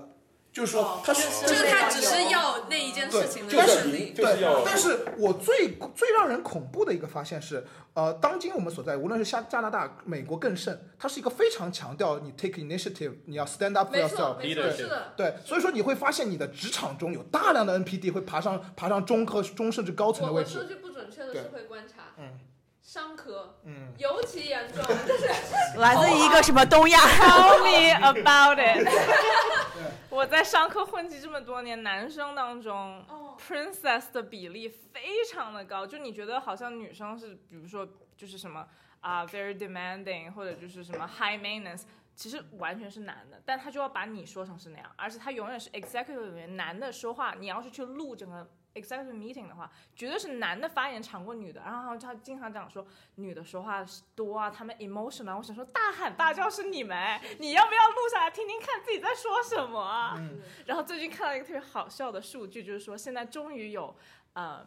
[0.56, 4.14] 就是说他是就是他只是要那一件事情，的胜利。
[4.14, 14.38] 就是要对，但是我最最让人恐怖的一个发现是，呃，当今我们所在，无论是加加拿大、美国更甚，它是一个非常强调你 take initiative，你要 stand up for yourself。
[14.38, 20.58] 没错，Leadership 是的，对，所以说你会发现你的职场中有大量的 NPD 会爬上爬上中和中甚至高层的位置。
[20.58, 22.40] 我我说句不准确的对社会观察，嗯
[22.96, 25.28] 商科嗯，尤其严重， 就是
[25.80, 26.98] 来自一个什么东亚？
[27.20, 28.88] Tell me about it。
[30.10, 38.66] 我在商科混迹这么多年，男生当中、哦 princess 的比例非常的高，就你觉得好像女生是，比如说就是什么
[39.02, 41.82] 啊、very demanding，或者就是什么 high maintenance。
[42.16, 51.62] 其实完全是男的，但他就要把你说成是那样，而且他永远是 executive 里面男的说话，你要是去录整个 executive meeting 的话，绝对是男的发言长过女的。
[51.62, 55.38] 然后他经常讲说女的说话多啊，他们 emotional。
[55.38, 60.16] 我想说大喊大叫是你们，你要不要录下来听听看自己在说什么啊？
[60.18, 63.94] 嗯然后最近看到一个特别好笑的数据，就是说现在终于有
[64.34, 64.66] 呃，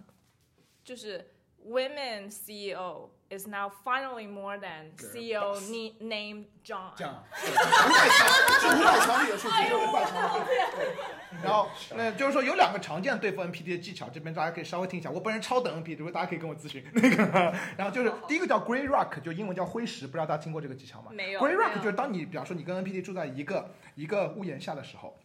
[0.84, 1.30] 就是
[1.64, 5.55] women CEO is now finally more than CEO
[6.01, 6.92] named John.
[6.97, 8.29] 这样， 对五百强
[8.61, 10.47] 是五百强里的数据，是五百强。
[10.47, 15.11] 对，然后那就是说有两个常见对付 NPD 的技巧，这边大家可以稍微听一下。
[15.11, 17.55] 我本人超等 NPD，如果大家可以跟我咨询那个。
[17.77, 21.11] 然后就是第一个叫 Grey Rock，就英文叫灰石，不知道大家听过这个技巧吗？
[21.12, 25.18] 没有 Grey 没 Rock 就是当你比方说你跟 NPD 住在一个一个屋檐下的时候，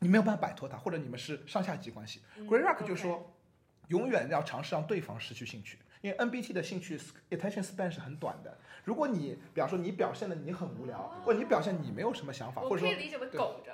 [0.00, 2.20] 你没有办法摆脱它，或者你们是上下级关系。
[2.48, 3.33] Grey Rock 就是说，
[3.88, 6.98] 永远要尝试让对方失去兴趣，因为 NBT 的兴趣
[7.30, 8.56] attention span 是很短的。
[8.84, 13.72] 如果你比方说你表现的你很无聊，或者你表现你没有什么想法，或者说可以理解为苟着，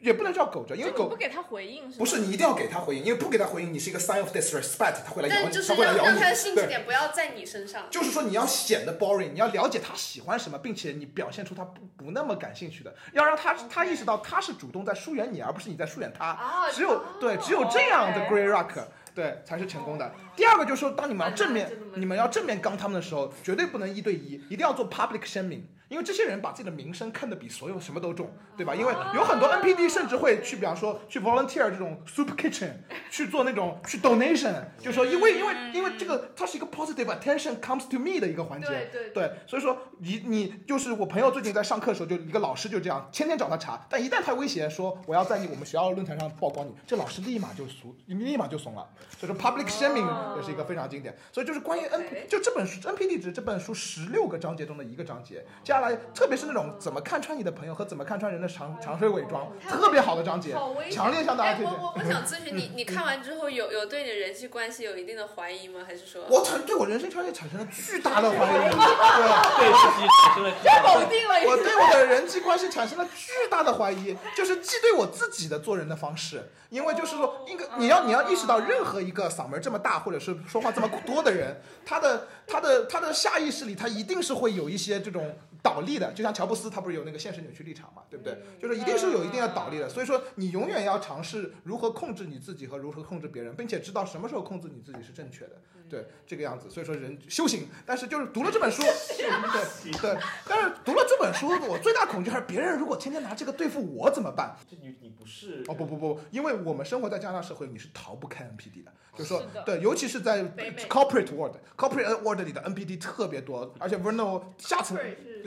[0.00, 1.94] 也不能叫苟着，因为狗就你不给他回应是吗？
[1.98, 6.34] 不是你一定要给他回应，因为不给他回应，你是一个 sign of disrespect，他会来咬你，但就是他会来咬你让让他的。
[6.34, 7.86] 兴趣对，点不要在你身上。
[7.90, 16.24] 就是说你要显得 boring，你要了解他喜欢什么，并且你表现出他不不那么感兴趣的，要让他他意识到他是主动在疏远你，而不是你在疏远他。
[16.24, 18.84] 啊只有对，只有这样的 grey rock。
[19.14, 20.12] 对，才是成功的。
[20.36, 28.72] 第二个就是说，当你们要正面，你们要正面刚他们的时候，绝对不能一对一，一定要做 public shaming，因为这些人把自己的名声看得比所有什么都重，对吧？
[28.72, 32.70] 因为有很多 NPD 甚至会去，比方说去 volunteer 这种 soup kitchen，
[33.10, 48.88] 去做那种去 donation，就是说，因为因为因为这个它是一个 positive attention comes to me 的一个环节，对对对，所以说你你就是我朋友最近在上课的时候，就一个老师就这样，天天找他查，但一旦他威胁说我要在你我们学校论坛上曝光你，这老师立马就怂，立马就怂了。
[49.18, 51.16] 所以说 public shaming 也是一个非常经典。
[51.32, 60.54] 所以就是关于 N 就这本书 NPD 值这本书十六个章节中的一个章节，接下来特别是那种怎么看穿你的朋友和怎么看穿人的长长腿伪装，特别好的章节
[60.90, 61.80] 强烈向大家推哎，荐。
[61.80, 65.80] 我我我想咨询你，你看完之后有有对你的人际关系有一定的怀疑吗？
[65.86, 66.22] 还是说？
[66.28, 68.70] 我产对我人生条件产生了巨大的怀疑，
[69.56, 69.70] 对。
[69.70, 88.38] 对自己产生了巨大的否定了我对我的人际关系产生了巨大的怀疑，就是既对我自己的做人的方式，因为就是说，应该你要你要意识到，任何一个嗓门这么大或者是说话这么多的人，他的他的他的下意识里，他一定是会有一些这种倒立的，就像乔布斯他不是有那个现实扭曲立场嘛，对不对？
[88.60, 96.70] 就是一定是有一定的倒立的，所以说你永远要尝试如何控制你自己和如何控制别人，并且知道什么时候控制你自己是正确的，对这个样子。
[96.70, 98.82] 所以说人修行，但是就是读了这本书，
[99.18, 100.18] 对对，
[100.48, 104.56] 但是读了这本书，我最大恐惧还是别人如果天天拿这个对付我怎么办？
[104.68, 110.42] 这你你不是哦不不不，因为我们生活在加拿大社会，你是逃不开 NPD 的，就是说是对，尤其是在
[110.88, 114.98] corporate world，corporate world 里的 NPD 特别多，而且 Verno 下次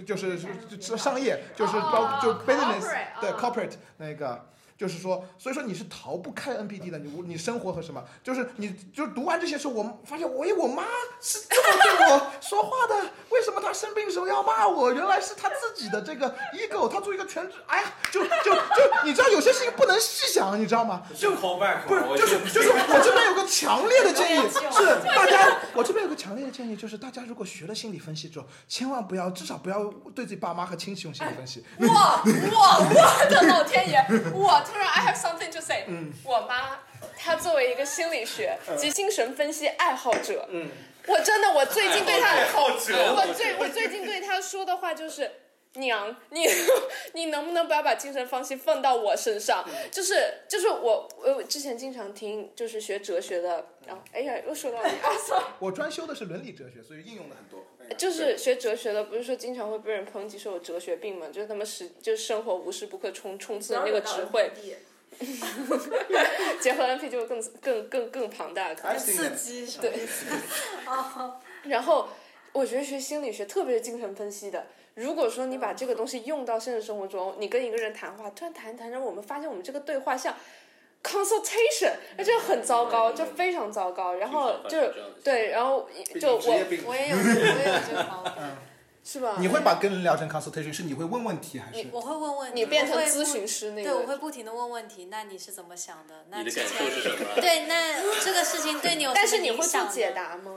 [0.05, 0.47] 就是是
[0.79, 2.87] 是商业，就是包就 business
[3.19, 4.45] 对哦 corporate 那个。
[4.83, 10.83] 就是说，所以说你是逃不开 NPD 的，你无你生活和什么，就是你就读完这些书，我发现，喂，我妈
[11.21, 12.95] 是这么对我说话的，
[13.29, 14.91] 为什么她生病的时候要骂我？
[14.91, 18.59] 原来是她自己的这个 ego，她做一个全职，哎呀，就就就
[19.05, 21.03] 你知道有些事情不能细想，你知道吗？
[21.15, 31.63] 就 callback 不是，就是就是我这边有个强烈的建议，是大家，我这边有个强烈的建议，就是大家如果学了心理分析之后，千万不要，至少不要对自己爸妈和亲戚用心理分析。
[31.79, 34.05] 我我我的老天爷！
[34.33, 35.85] 我突然 I have something to say。
[36.25, 36.79] 我嗯妈
[37.15, 40.67] 她作为一个心理学及精神分析爱好者，嗯，
[41.07, 45.31] 我真的我最近对她，爱好者我最我最近对她说的话就是。
[45.75, 46.45] 娘，你
[47.13, 49.65] 你能不能不要把精神分析放到我身上？
[49.91, 50.13] 就是
[50.47, 54.91] 就是我我之前经常听就是学哲学的，然后哎呀又说到你
[55.57, 57.65] 我专修的是伦理哲学，所以应用的很多。
[57.97, 58.37] 就是。
[58.37, 61.27] 学哲学的，不是说经常会被人抨击说有哲学病嘛？
[61.31, 64.51] 就是他们是就是生活无时不刻冲冲刺的那个智慧，
[66.59, 69.91] 结合 NP 就会更更更更庞大，刺激对
[71.69, 72.09] 然后
[72.51, 74.65] 我觉得学心理学，特别是精神分析的，
[74.95, 80.35] 如果说你把这个东西用到现实生活中，你跟一个人谈话，突然谈谈着，我们发现我们这个对话像
[81.03, 84.13] consultation，那就很糟糕，就非常糟糕。
[84.13, 84.79] 然后就
[85.23, 85.87] 对，然后
[86.19, 87.17] 就我我也有，我也有
[87.87, 88.33] 这个毛病。
[89.05, 89.35] 是吧？
[89.37, 91.89] 你会把跟人聊成 consultation，是你会问问题还是？
[91.91, 95.09] 我会问问，你变成咨询师那个对，我会不停的问问题。
[95.11, 96.23] 那你是怎么想的？
[96.29, 97.17] 那你的感之前受是什么？
[97.35, 100.11] 对，那这个事情对你有但是你会做影响呢解？
[100.11, 100.53] 答吗？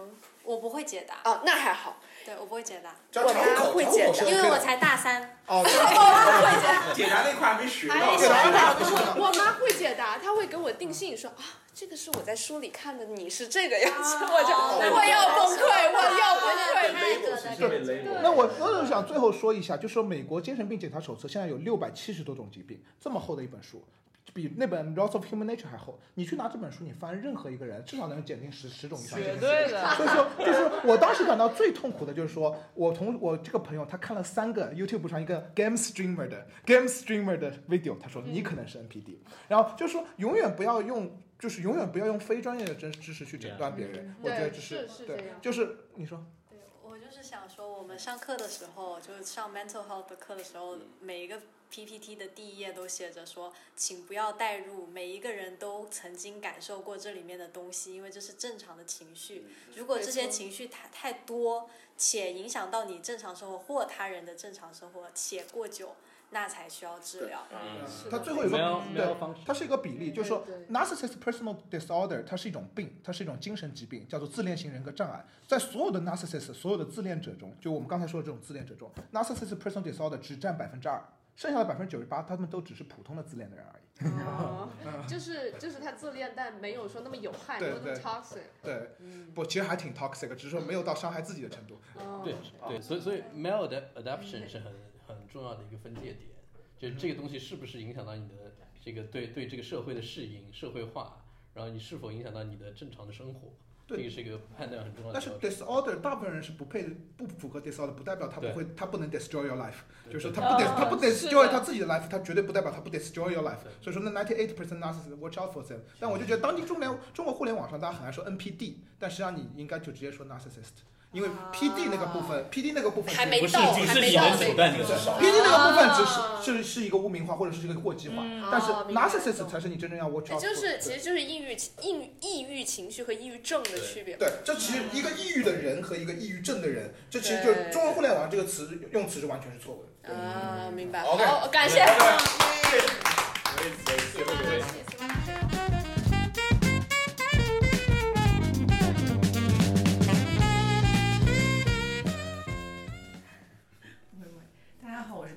[0.46, 1.96] 我不会解答，哦，那还好。
[2.24, 5.38] 对我不会解答，我妈会解答因为我才大三。
[5.46, 5.62] 哦，
[6.92, 8.16] 解答那块还没学哎到。
[8.16, 14.52] 解答那块不是我妈会解答，她会给我定性说啊，这个是我在书里看的，你是这个样子，我就
[14.96, 16.66] 我要崩溃，我要崩溃。
[16.94, 23.84] 那个其实被勒过那我我就想最后说一下，就说美国精神病检查手册现在有六百七十多种疾病，这么厚的一本书，
[24.32, 25.98] 比那本《Laws of Human Nature》还厚。
[26.14, 29.40] 你去拿这本书，你翻任何一个人，至少能减定十十种以上这绝。
[29.40, 29.88] 对的。
[29.94, 39.16] 所以说，就是我当时感到最痛苦的就是说，我同我这个朋友他看了三个 YouTube 上一个 Game Streamer 的 Game Streamer 的 video，他说你可能是 NPD，
[39.48, 46.24] 然后就是说永远不要用，就是永远不要用非专业的知知识去诊断别人，我觉得对这是是对，就是你说。
[46.48, 59.46] 对，我就是想说，我们上课的时候，就是上 mental health 的课的时候，每一个 PPT 的第一页都写着说，请不要带入，每一个人都曾经感受过这里面的东西，因为这是正常的情绪。
[59.74, 65.96] 如果这些情绪太太多，且影响到你正常生活或他人的正常生活，且过久，
[66.30, 67.46] 那才需要治疗。
[67.50, 68.56] 嗯是它最后有个
[68.94, 75.24] 对，它是一个比例，就是说 narcissistic personal disorder 它是一种病，它是一种精神疾病，叫做自恋型人格障碍。
[75.46, 81.02] 在所有的 narcissist 所有的自恋者中，就我们刚才说的这种自恋者中，narcissistic personal disorder 只占百分之二，
[81.36, 83.82] 剩下的百分之九十八，他们都只是普通的自恋的人而已。
[84.24, 84.68] 哦，
[85.06, 88.40] 就是就是他自恋，但没有说那么有害，没对有那么对 toxic。
[88.62, 91.78] 对，嗯，不，其实还挺 toxic，只是说没有到伤害自己的程度。
[91.98, 92.34] 哦对
[92.68, 94.72] 对，所以所以 male 的 adaption 是很
[95.06, 96.30] 很重要的一个分界点，
[96.78, 98.34] 就是这个东西是不是影响到你的
[98.80, 101.22] 这个对对这个社会的适应、社会化，
[101.52, 103.52] 然后你是否影响到你的正常的生活，
[103.86, 105.30] 这对个是一个判断很重要的但是。
[105.38, 106.82] disorder 大部分人是不配
[107.16, 109.76] 不符合 disorder，不代表他不会，他不能 destroy your life。
[110.06, 113.60] 就是说他不 des 哦他不 destroy 他自己的 life，他绝对不代表他不 destroy your life。
[113.80, 115.78] 所以说那 ninety eight percent narcissist watch out for them。
[116.00, 120.82] 但我就觉得当今中联中国互联网上大家很爱说 NPD，但实际上你应该就直接说 narcissist，
[121.16, 130.28] 因为 PD 那个部分，PD 那个部分还没不是到，不是还没到那你能手段个你至少 PD 那个部分只啊是是是一个污名化或者是一个过激化，嗯但是哦明白 narcissist 才是你真正要 out。
[130.38, 134.14] 就是其实就是抑郁抑郁抑郁情绪和抑郁症的区别。
[134.18, 140.12] 对，这其实一个抑郁的人和一个抑郁症的人，这其实就对中文互联网这个词用词是完全是错误的。
[140.12, 141.02] 啊，明白。
[141.02, 141.82] OK 好，感谢。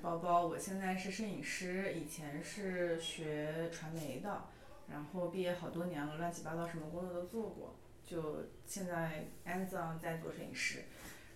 [0.10, 4.42] 包包，我现在是摄影师，以前是学传媒的，
[4.90, 10.86] 然后毕业好多年了，乱七八糟什么工作都做过，就现在 hands on 在做摄影师。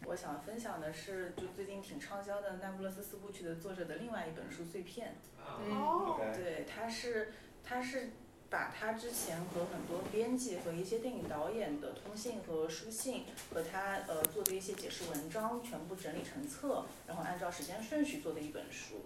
[0.05, 5.17] 我想分享的是，就最近挺畅销的《那不勒斯四部曲》的作者的另外一本书《碎片》。
[5.69, 7.31] 哦对，他是
[7.63, 8.13] 他是
[8.53, 18.97] 把他之前和很多编辑和一些电影导演的通信和书信和他呃做的一些解释文章全部整理成册，然后按照时间顺序做的一本书。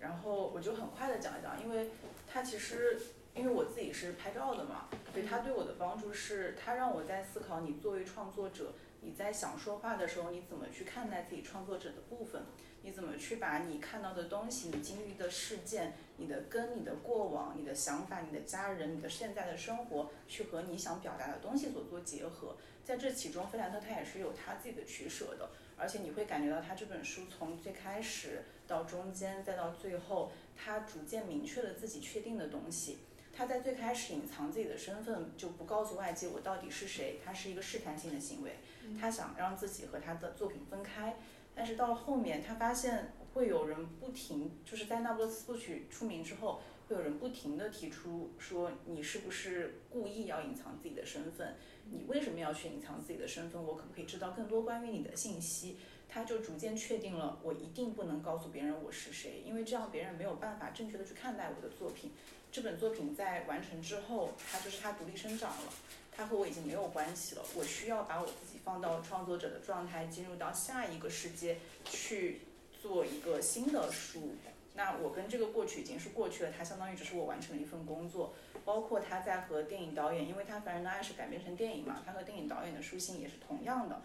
[0.00, 1.90] 然后我就很快的讲一讲，因为
[2.26, 3.00] 他其实
[3.36, 12.42] 因为我自己是拍照的嘛，所以他对我的帮助是，他让我在思考你作为创作者，你在想说话的时候，你怎么去看待自己创作者的部分。
[12.82, 22.56] 你怎么去把你看到的东西、你经历的事件、你的跟、你的过往、你的想法、你的家人、你的现在的生活，去和你想表达的东西所做结合？
[22.84, 32.98] 在这其中，费兰特他也是有他自己的取舍的，而且你会感觉到他这本书从最开始到中间再到最后，他逐渐明确了自己确定的东西。
[33.30, 38.56] 他在最开始隐藏自己的身份，就不告诉外界我到底是谁，他是一个试探性的行为，
[38.98, 41.14] 他想让自己和他的作品分开。
[41.58, 51.56] 但是到了后面，他发现会有人不停，就是在《那不勒斯部曲》出名之后，会有人不停的提出说，你是不是故意要隐藏自己的身份？
[51.90, 53.60] 你为什么要去隐藏自己的身份？
[53.60, 55.78] 我可不可以知道更多关于你的信息？
[56.08, 62.12] 他就逐渐确定了，我一定不能告诉别人我是谁，因为这样别人没有办法正确的去看待我的作品。
[62.52, 65.72] 这本作品在完成之后，它就是它独立生长了。
[66.18, 72.40] 它和我已经没有关系了，我需要把我自己放到创作者的状态，进入到下一个世界去
[72.82, 74.32] 做一个新的书。
[74.74, 78.34] 那我跟这个过去已经是过去了，它相当于只是我完成了一份工作。
[78.64, 84.02] 包括他在和电影导演，因为他《凡人的爱》是改编成电影嘛，他和电影导演的书信也是同样的。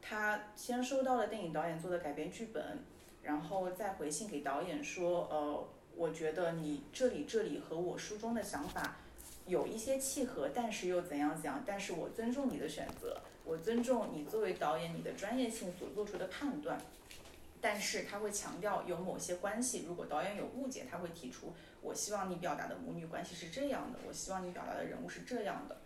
[0.00, 2.78] 他先收到了电影导演做的改编剧本，
[3.24, 8.98] 然后再回信给导演说，呃，我觉得你这里这里和我书中的想法
[9.46, 16.78] 有一些契合，但是又怎样怎样，但是我尊重你的选择，我尊重你作为导演你的专业性所做出的判断。
[17.58, 25.76] 但是他会强调有某些关系，如果导演有误解，他会提出，我希望你表达的母女关系是这样的，我希望你表达的人物是这样的。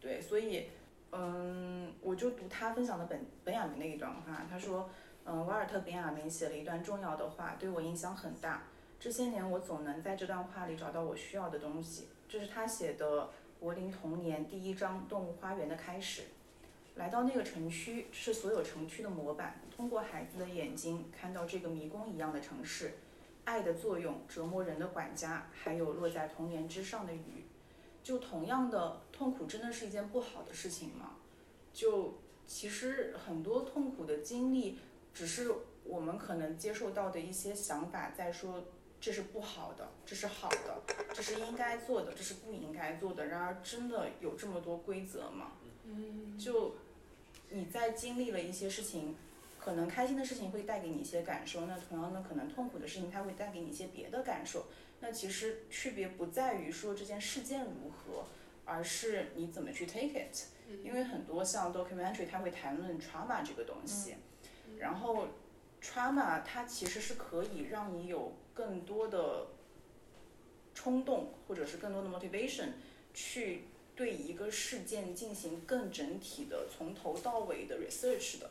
[0.00, 0.66] 对，所以，
[1.12, 4.90] 嗯，我就读他分享的本本雅明的一段话，他说，
[5.24, 8.64] 嗯，瓦尔特本雅明写了一段重要的话，对我影响很大。
[8.98, 12.08] 这些年我总能在这段话里找到我需要的东西。
[12.32, 13.24] 这是他写的
[13.60, 16.22] 《柏林童年》第一章《动物花园》的开始。
[16.94, 19.60] 来到那个城区，是所有城区的模板。
[19.76, 22.94] 通过孩子的眼睛，看到这个迷宫一样的城市。
[23.44, 27.44] 爱的作用、折磨人的管家，还有落在童年之上的雨。
[28.02, 31.16] 就同样的，痛苦真的是一件不好的事情吗？
[31.74, 32.14] 就
[32.46, 34.78] 其实很多痛苦的经历，
[35.12, 35.52] 只是
[35.84, 38.64] 我们可能接受到的一些想法，在说
[39.02, 40.80] 这是不好的，这是好的，
[41.12, 43.26] 这是应该做的，这是不应该做的。
[43.26, 45.54] 然而，真的有这么多规则吗？
[45.84, 46.76] 嗯，就
[47.50, 49.16] 你在经历了一些事情，
[49.58, 54.66] 可能开心的事情会带给你一些感受，那同样的，可能痛苦的事情它会带给你一些别的感受。
[55.00, 58.24] 那其实区别不在于说这件事件如何，
[58.64, 60.36] 而是你怎么去 take it。
[60.84, 64.14] 因为很多像 documentary 它会谈论 trauma 这个东西，
[64.78, 65.26] 然后
[65.82, 69.46] trauma 它其实是可以让你有更多的
[70.74, 72.68] 冲动，或者是更多的 motivation
[73.14, 78.50] 去对一个事件进行更整体的从头到尾的 research 的。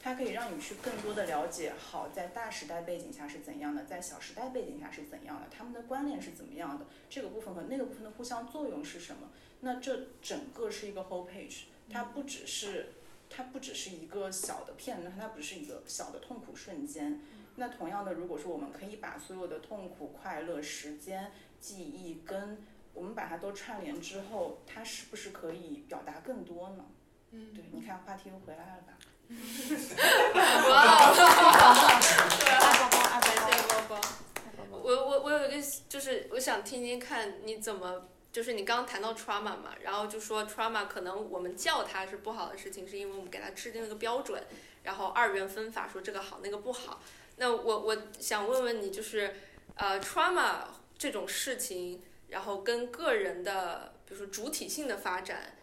[0.00, 9.30] 它可以让你去更多的了解，好，在大时代背景下是怎样的，在小时代背景下是怎样的，他们的关联是怎么样的，这个部分和那个部分的互相作用是什么？
[9.60, 12.92] 那这整个是一个 whole page，它不只是，
[13.28, 17.20] 它不只是一个小的片段，它不是一个小的痛苦瞬间。
[17.58, 26.84] 那同样的，如果说我们可以把所有的痛苦、快乐、时间、记忆跟我们把它都串联之后，它是不是可以表达更多呢？
[27.32, 28.94] 嗯，对，你看话题又回来了吧？
[30.70, 30.78] 哇，
[32.48, 34.00] 爱包包，爱包包。
[34.00, 34.78] 谢包包。
[34.78, 44.42] 我我我有一个，就是我想听听看你怎么，就是你刚刚谈到 trauma 嘛，然后就说 trauma 可能我们叫它是不好的事情，是因为我们给它制定了个标准，
[44.84, 47.02] 然后二元分法说这个好那个不好。
[47.38, 49.34] 那我我想问问你，就是
[49.76, 50.64] 呃 trauma
[50.98, 55.54] 这种事情，然后跟个人的，比如说主体性的发展。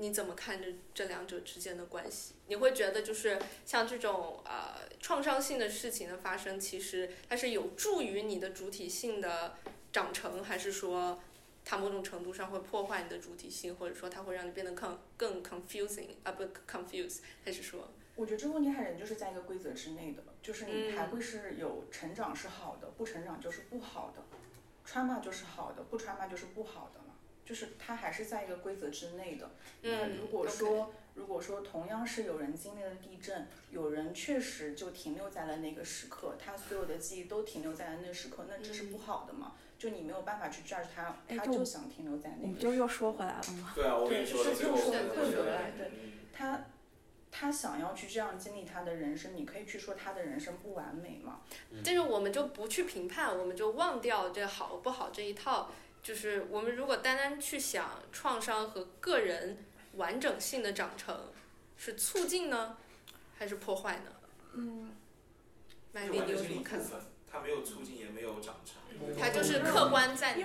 [0.00, 2.34] 你怎么看这这两者之间的关系？
[2.46, 9.56] 你会觉得就是像这种呃创伤性的事情的发生，其实它是有助于你的主体性的
[9.92, 11.20] 长成，还是说
[11.64, 17.90] 它某种程度上会破坏你的主体性，或者说它会让你变得更更 confusing 啊不 confuse，还是说？
[18.18, 24.22] 我觉得这个问题它人就是在一个规则之内的，就是你还会是有成长是好的，不成长就是不好的
[24.84, 27.00] ，trauma 就是好的，不 trauma 就是不好的。
[27.46, 29.48] 就是它还是在一个规则之内的。
[29.80, 39.54] 那如果说，如果说同样是有人经历了地震，有人确实就停留在了那个时刻，他所有的记忆都停留在了那时刻，那这是不好的嘛？
[39.78, 42.58] 就你没有办法去 judge 他，他就想停留在那个。
[42.58, 43.72] 就又说回来了吗？
[43.74, 44.76] 对啊，我跟你说的最后。
[44.76, 45.90] 对对对，
[46.30, 46.66] 他
[47.30, 51.40] 他想要去这样经历他的人生，你可以去说他的人生不完美嘛？
[51.84, 55.70] 但是我们就不去评判，我们就忘掉这好不好这一套。
[56.02, 59.58] 就是我们如果单单去想创伤和个人
[59.94, 61.32] 完整性的长成，
[61.76, 62.76] 是促进呢，
[63.36, 64.12] 还是破坏呢？
[64.54, 64.92] 嗯，
[65.92, 66.96] 麦丽，你有什么看法？
[67.30, 68.76] 它没有促进，也没有长成。
[69.18, 70.36] 它就是客观在。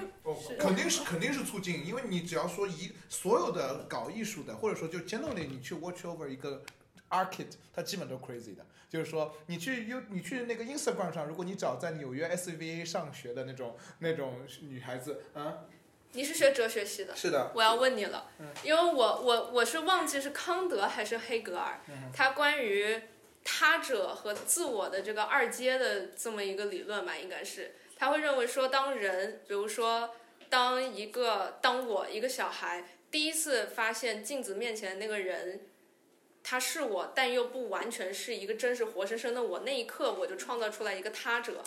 [0.60, 6.64] 肯定是肯定是促进，因为你只要说一所有的搞艺术的，或者说就 generally 你去 watch over 一个
[7.10, 8.66] artist，他基本都 crazy 的。
[8.90, 15.66] 就是说，你去 U，你去那个 Instagram 上，如果你找在纽约 SVA 上学的那种那种女孩子，啊，
[16.12, 18.30] 你是学哲学系的，是的，我要问你了，
[18.64, 21.82] 因为我我我是忘记是康德还是黑格尔，
[22.14, 23.02] 他关于
[23.44, 30.16] 他者和自我的这个二阶的这么一个理论吧，应该是他会认为说，当人，比如说
[30.50, 35.68] 当一个当我一个小孩第一次发现镜子面前的那个人。
[36.46, 39.60] 他是我，但又不完全是一个真实活生生的我。
[39.62, 41.64] 那一刻，我就创造出来一个他者。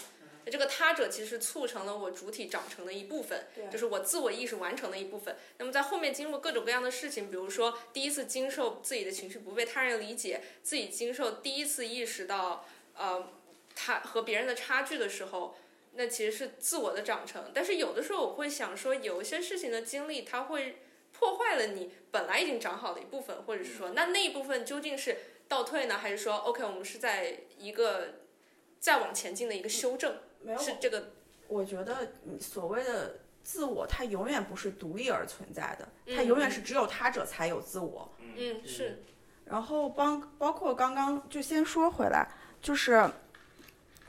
[0.50, 5.36] 这个他者其实促成了我主体长成的一部分，就是我自我意识完成的一部分。
[5.58, 12.66] 那么在后面经过各种各样的事情，比如说第一次经受自己的情绪不被他人理解，自己经受第一次意识到
[12.96, 13.28] 呃
[13.74, 15.56] 他和别人的差距的时候，
[15.92, 17.50] 那其实是自我的长成。
[17.54, 20.78] 但是有的时候我会想说，有一些事情的经历，它会。
[21.18, 25.16] 破坏了你本来已经长好的一部分，或者是说，那那一部分究竟是
[25.48, 28.16] 倒退呢，还是说，OK，我们是在一个
[28.80, 30.18] 再往前进的一个修正？
[30.46, 31.10] 没有，是这个。
[31.48, 38.12] 我觉得所谓的自我，它永远不是独立而存在的，它永远是只有他者才有自我。
[38.36, 39.02] 嗯，是。
[39.44, 42.28] 然后帮包括刚刚就先说回来，
[42.60, 43.08] 就是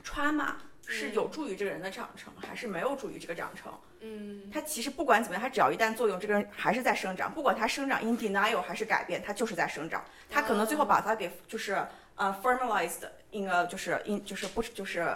[0.04, 3.72] ，trauma 是有助于这个人的长成，还是没有助于这个长成？
[4.00, 7.32] 嗯，它其实不管怎么样，它只要一旦作用，这个人还是在生长。
[7.32, 10.04] 不管它生长 in denial 还是改变，它就是在生长。
[10.28, 11.86] 它可能最后把它给就是
[12.16, 15.06] 呃 formalized in a 就是 in 就是不就是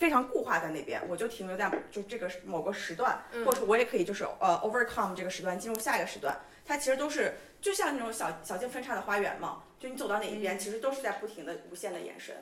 [0.00, 6.36] 非常固化在那边，我就停留在就这个某个时段，或者说我也可以就是呃 overcome 这个时段，进入下一个时段。
[6.64, 12.34] 它其实都是就像那种小小径分叉的花园嘛，就你走到哪一边，其实都是在不停的无限的延伸。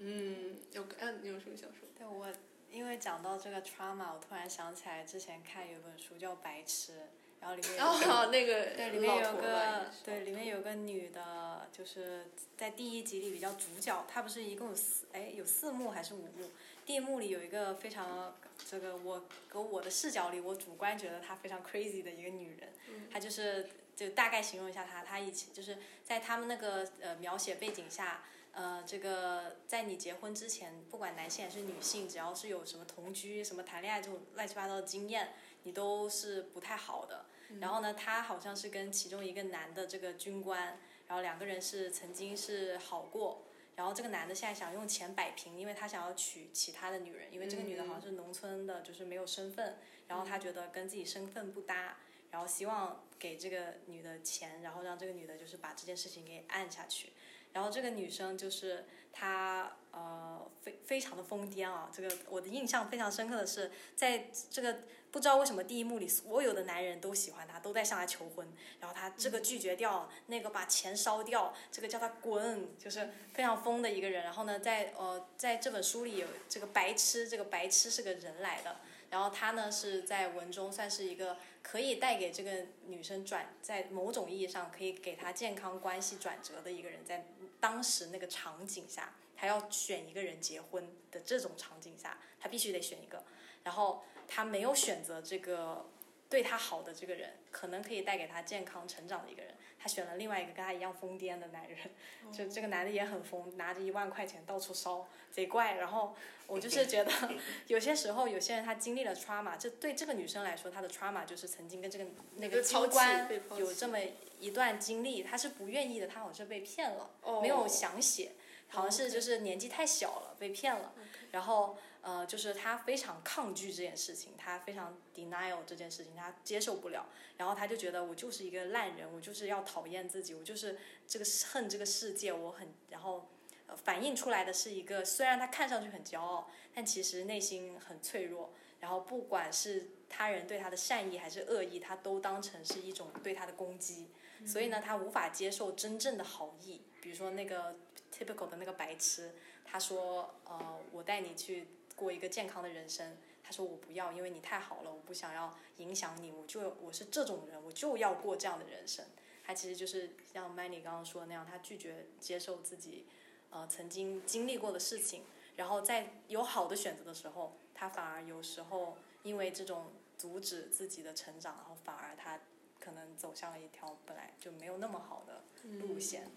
[0.00, 1.88] 嗯，有嗯，你有什么想说？
[1.96, 2.26] 对我。
[2.70, 6.92] 因为讲到这个 trauma，我突然想起来之前看有本书叫《白痴》，
[7.40, 16.50] 然后里面有那个对，里面有个对，里面有个女的，就是在第一集里比较主角，她不是一共有四哎有四幕还是五幕？
[16.86, 18.36] 第一幕里有一个非常
[18.70, 22.72] 这个我搁我的视角里，我主观觉得她非常 crazy 的一个女人，
[23.10, 28.22] 她就是就大概形容一下她，她以前就是在他们那个呃描写背景下。
[28.56, 37.24] 呃，这个在你结婚之前，不管男性还是女性，只要是有什么同居、什么谈恋爱这种乱七八糟的经验，你都是不太好的。
[37.60, 40.78] 然后呢，她好像是跟其中一个男的这个军官，
[41.08, 43.42] 然后两个人是曾经是好过。
[43.76, 51.96] 然后这个男的现在想用钱摆平，因为他想要娶其他的女人，因为这个女的好像是农村的，就是没有身份，然后他觉得跟自己身份不搭，
[52.30, 57.12] 然后希望给这个女的钱，然后让这个女的就是把这件事情给按下去。
[57.54, 64.80] 然后这个女生就是她呃非非常的疯癫啊，这个我的印象非常深刻的是，在这个
[65.10, 68.46] 不知道为什么第一幕里所有的男人都喜欢她，都在向她求婚，
[68.80, 74.24] 然后她这个拒绝掉，那个把钱烧掉，这个叫她滚，就是非常疯的一个人。
[74.24, 78.76] 然后呢，在呃在这本书里有这个白痴，这个白痴是个人来的。
[79.10, 87.26] 然后他呢是在文中算是一个可以带给这个女生转，在某种意义上可以给她健康关系转折的一个人，在
[87.58, 93.24] 当时那个场景下，她要选一个人结婚的这种场景下，她必须得选一个。
[93.64, 95.86] 然后她没有选择这个
[96.28, 99.54] 对她好的这个人，可能可以带给她健康成长的一个人，
[99.84, 101.78] 他选了另外一个跟他一样疯癫的男人。
[102.32, 105.74] 就这个男的也很疯，拿着一万块钱到处烧，贼怪。
[105.74, 106.16] 然后
[106.46, 107.12] 我就是觉得，
[107.68, 112.06] 有些时候有些人他经历了 trauma，这对这个女生来说，她的 trauma 就是曾经跟这个
[112.36, 113.28] 那个被抛弃军官
[113.58, 113.98] 有这么
[114.40, 118.32] 一段经历，她是不愿意的，她好像是被骗了，哦没有详写，
[118.68, 120.94] 好像是就是年纪太小了被骗了，
[121.32, 130.78] 然后呃就是他非常抗拒这件事情，他非常 denial 这件事情，他接受不了，然后他就觉得我就是一个烂人，我就是要讨厌自己，我就是
[131.08, 133.28] 这个恨这个世界，我很然后。
[133.66, 138.52] 呃，反映出来的是一个，虽然他看上去很骄傲，但其实内心很脆弱。
[138.78, 144.10] 然后不管是他人对他的善意还是恶意，他都当成是一种对他的攻击。
[144.46, 146.82] 所以呢，他无法接受真正的好意。
[147.00, 147.76] 比如说那个
[148.12, 149.34] typical 的那个白痴，
[149.64, 156.30] 他说：“呃，我带你去过一个健康的人生。”他说：“我不要，因为你太好了，我不想要影响你。
[156.30, 159.04] 我就我是这种人，我就要过这样的人生。”
[159.44, 163.06] 他其实就是像 Many 刚刚说的那样，他拒绝接受自己。
[163.50, 165.22] 呃，曾经经历过的事情，
[165.54, 172.40] 然后在有好的选择的时候，他反而有时候因为这种阻止自己的成长，然后反而他
[172.80, 175.44] 可能走向了一条本来就没有那么好的
[175.78, 176.28] 路线。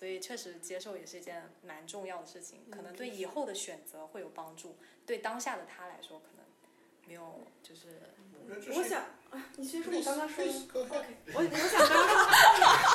[0.00, 6.46] 所以确实接受也是一件蛮重要的事情，可能对以后的选择会有帮助，对当下的他来说可能
[7.06, 8.00] 没有就是。
[8.74, 8.98] 我想，
[9.30, 10.52] 啊，你先说，你刚刚说的。
[10.72, 11.04] Go ahead.
[11.32, 12.16] 我我想刚刚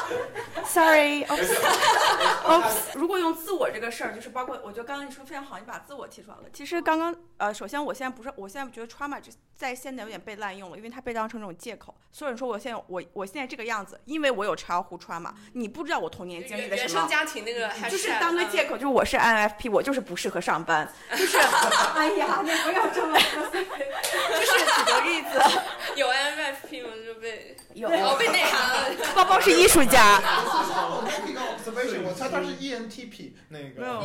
[0.10, 0.18] 说，
[0.66, 2.76] sorry，oops，oops。
[2.96, 6.44] 如果用自我这个事儿，就是包括，我觉得刚刚你说得非常好，你把自我提出来了。
[6.54, 11.96] 其实刚刚，呃，首先我现在不是，我现在觉得 trauma 这在现在有点被滥用了，因为它被当成这种借口。
[12.12, 17.08] 所有人说我现在我我现在这个样子，因为我有 childhood trauma，你不知道我童年经历的原生什么。
[17.08, 21.38] 家庭那个就是嗯当个借口，就是我是 INFP，我就是不适合上班，就是，
[21.96, 25.35] 哎呀，你不要这么说，就是举个例子，
[25.96, 26.90] 有 INFP 吗？
[27.06, 28.96] 就被有被内涵了。
[29.16, 33.82] 包包是艺术家，我猜他是 E ENTP 那个。
[33.82, 34.04] 没有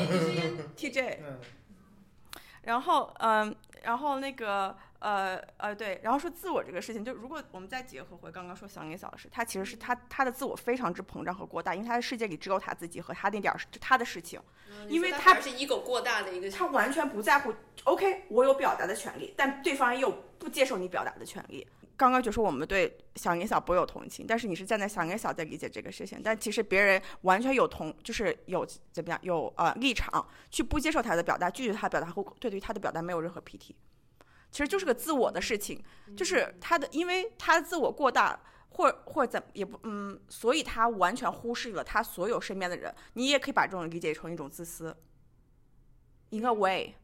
[0.76, 1.39] TJ，嗯，
[2.62, 3.55] 然后嗯，
[3.85, 14.41] 然后那个呃呃对，然后说自我这个事情，就如果我们再结合回刚刚说小林小的事，他其实是他他的自我非常之膨胀和过大，因为他的世界里只有他自己和他那点儿就他的事情，
[14.89, 17.55] 因为他他是 ego 过大的一个，他完全不在乎。
[17.85, 21.66] OK，我有表达的权利，但对方也有不接受你表达的权利。
[22.01, 33.74] 刚刚就说我们对小年小不有同情，但是你是站在小年小在理解这个事情，但其实别人完全有同，就是有怎么样，有呃立场去不接受他的表达，拒绝他的表达，或对于他的表达没有任何 PT，
[34.51, 35.84] 其实就是个自我的事情，
[36.16, 38.40] 就是他的，因为他的自我过大。
[38.72, 42.94] 或或者怎也不嗯，所以他完全忽视了他所有身边的人。
[43.14, 44.96] 你也可以把这种理解成一种自私。
[46.30, 46.94] In a way，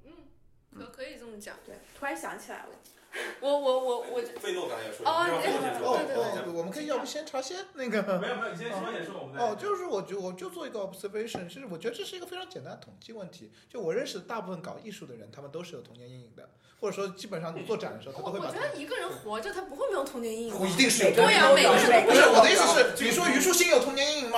[0.73, 1.57] 可可以这么讲。
[1.67, 2.69] 对，突然想起来了，
[3.41, 8.03] 我我我我费诺刚才也说，哦让费诺先说哦对对对，我们可以要不先查先那个。
[8.19, 9.43] 没有没有，你先说也是我们在。
[9.45, 13.51] 哦，就是我就我就做一个 observation，其实我觉得这是一个非常简单的统计问题。
[13.69, 16.49] 就我认识的大部分搞艺术的人，他们都是有童年阴影的，
[16.81, 18.61] 或者说基本上你做展的时候，他都会把我觉。
[18.61, 20.59] 得一个人活着，他不会没有童年阴影。
[20.59, 22.97] 我一定是有对呀，每个人不是我的意思是，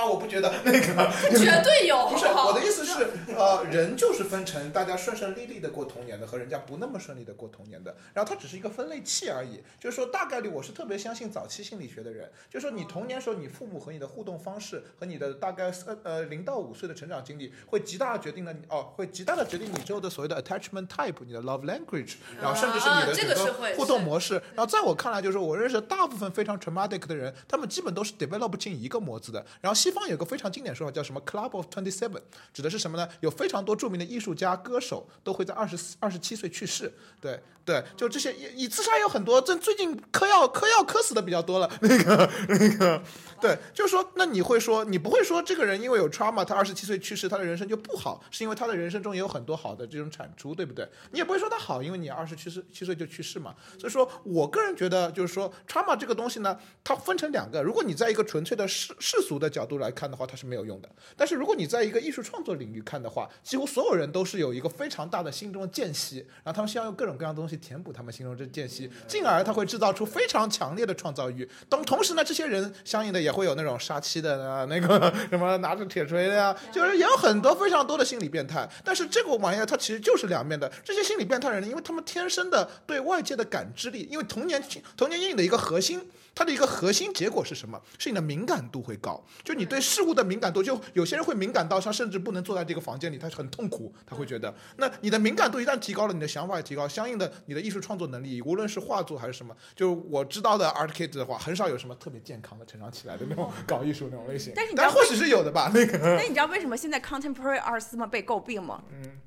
[0.09, 0.79] 我不觉得那个。
[1.39, 9.61] 绝对有， 不是我的意思是，呃，人就是分成大家顺顺利利的过童年的和人家不那么顺利的过童年的，然后它只是一个分类器而已。
[9.79, 24.35] 就是说，大概率我是特别相信早期心理学的人，就是说你童年时候你父母和你的互动方式和你的大概呃呃零到五岁的成长经历，会极大的决定了你哦，会极大的决定你之后的所谓的 attachment type，你的 love language，然后甚至是你的这个互动模式。
[24.55, 29.45] 然后在我看来，就是我认识大部分非常 traumatic 的人，他们基本都是 develop 不进一个模子的。
[29.61, 32.21] 然后西方有个非常经典说法叫什么 Club of Twenty Seven，
[32.53, 33.09] 指的是什么呢？
[33.19, 36.93] 有非常多著名的艺术家、歌手都会在二十四、二十七岁去世。
[37.19, 37.39] 对
[37.69, 41.69] 对，就这些以以自杀有很多，这最近嗑药嗑药嗑死的比较多了。
[41.81, 42.99] 那个那个，
[43.39, 50.89] 对，就是说，那你会说，你不会说这个人因为有 trauma，他二十七岁去世，他的人生就不好，是因为他的人生中也有很多好的这种产出，对不对？
[51.11, 53.53] 你也不会说他好，因为你二十七岁七岁就去世嘛。
[53.77, 57.61] 所以说我个人觉得，就是说 trauma 这个东西呢，它分成两个。
[57.61, 60.89] 如果你在一个纯粹的世世俗的角度来看的话，它是没有用的。
[61.15, 71.47] 但是如果你在一个艺术创作领域看的话，几乎所有人都是有一个非常大的心中的间隙，然后他们需要用各种各样的东西填补他们心中这间隙，进而他会制造出非常强烈的创造欲。
[71.69, 78.67] 同同时呢，这些人相应的也会有那种杀妻的啊，那个什么拿着铁锤的呀、就是也有很多非常多的心理变态。
[78.83, 80.71] 但是这个玩意儿它其实就是两面的。
[80.83, 84.63] 这些心理变态人呢，因为他们天生的对外界的感知力，因为童年
[84.95, 86.09] 童年阴影的一个核心。
[86.39, 87.77] 它的一个核心结果是什么？
[87.97, 94.55] 是你的敏感度会高，就你对事物的敏感度，就有些人会敏感到他甚至不能坐在这个房间里，他很痛苦，他会觉得。
[94.77, 104.53] 那你的敏感度一旦提高了，你的想法也提高，相应的你的艺术创作能力，无论是画作还是什么，就我知道的 art kid 的话，很少有什么特别健康的成长起来的那种搞艺术那种类型。
[104.55, 105.97] 但是你知道或许是有的吧，那个。
[106.15, 108.81] 那你知道为什么现在 contemporary art 这么被诟病吗？
[108.93, 109.19] 嗯，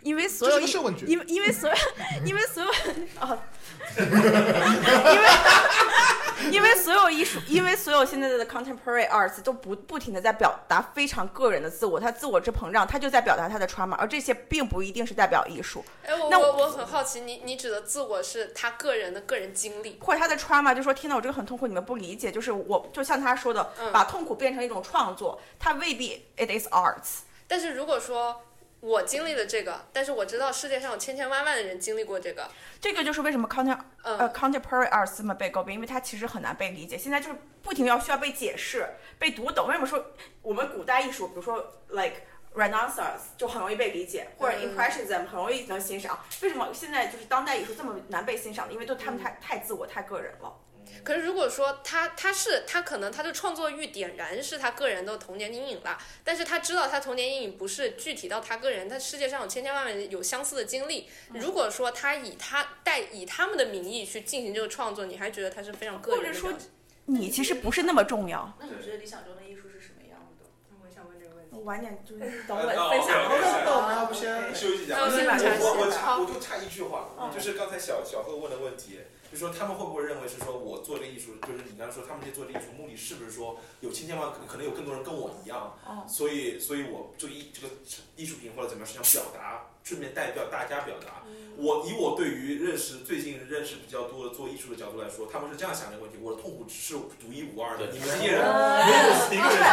[0.00, 1.76] 因为所有因为因为所有
[2.24, 2.70] 因为所有
[3.20, 3.38] 啊，
[3.98, 5.28] 因为
[6.50, 27.20] 因为所有艺术，因为所有现在的 contemporary arts 都不不停的在表达非常个人的自我，他自我之膨胀，他就在表达他的 trauma，而这些并不一定是代表艺术，哎，我那我我很好奇，你你指的自我是他个人的个人经历，或者他的 trauma 就说天哪，我这个很痛苦，你们不理解，就是我就像他说的，嗯把痛苦变成一种创作，他未必 it is arts。
[27.48, 28.40] 但是如果说
[28.86, 32.48] 我经历了这个，但是我知道世界上有千千万万的人经历过这个，
[32.80, 36.96] 这个就是为什么 contem 嗯呃 contemporary arts 这么被诟病，因为它其实很难被理解。
[36.96, 39.66] 现在就是不停要需要被解释、被读懂。
[39.66, 42.14] 为什么说我们古代艺术，比如说 like
[42.54, 46.20] Renaissance 就很容易被理解，或者嗯 Impressionism 很容易能欣赏？
[46.42, 48.72] 为什么现在就是当代艺术这么难被欣赏？
[48.72, 50.56] 因为都他们太太自我、太个人了。
[51.04, 61.08] 可是如果说他他是他可能他的创作欲点燃是他个人的童年阴影吧，但是他知道他童年阴影不是具体到他个人，他世界上有千千万万人有相似的经历。
[61.34, 66.52] 如果说他以他带以他们的名义去进行这个创作，你还觉得他是非常个人或者说？
[67.08, 68.52] 你其实不是那么重要。
[68.58, 70.50] 那你觉得理想中的艺术是什么样的？
[70.82, 71.56] 我想问这个问题。
[71.62, 73.22] 晚点就是等呃我分享。
[73.22, 74.96] 哦，OK，OK，那我们要不先休息一下。
[74.96, 78.98] 那我先把我茶我我洗插我就差一句话，就是刚才小小贺问的问题，
[79.30, 85.76] 就说他们会不会认为是说我做这个艺术，就是你刚才说他们这做这个艺术目的是不是说有千千万可可能有更多人跟我一样，
[86.08, 87.74] 所以所以我这个艺这个
[88.16, 91.22] 艺术品或者怎么样是想表达，顺便代表大家表达。
[91.56, 99.72] 我以我对于认识最近认识比较多的做艺术的角度来说，他们是这样想这个问题：我的痛苦是独一无二的，你们这些人没有一个人是跟我一样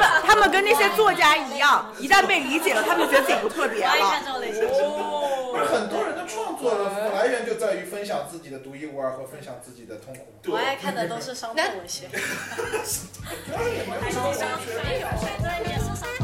[0.00, 0.26] 的。
[0.26, 4.26] 他们跟那些作家一样，一旦被理解了，他们就觉得自己不特别我爱看了。
[4.26, 4.68] 这种类型的。
[4.68, 6.74] 不是很多人的创作
[7.14, 10.26] 来源就在于分享自己的独一无二和分享自己的痛苦。
[10.50, 12.08] 我爱看的都是伤痛文学。
[12.12, 14.34] 主要是也没有什么
[14.82, 15.06] 没有，
[15.40, 16.23] 对，也是伤痛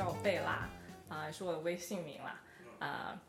[0.00, 0.66] 叫我贝拉，
[1.10, 2.40] 啊、也是我的微信名啦。
[2.78, 3.20] 啊、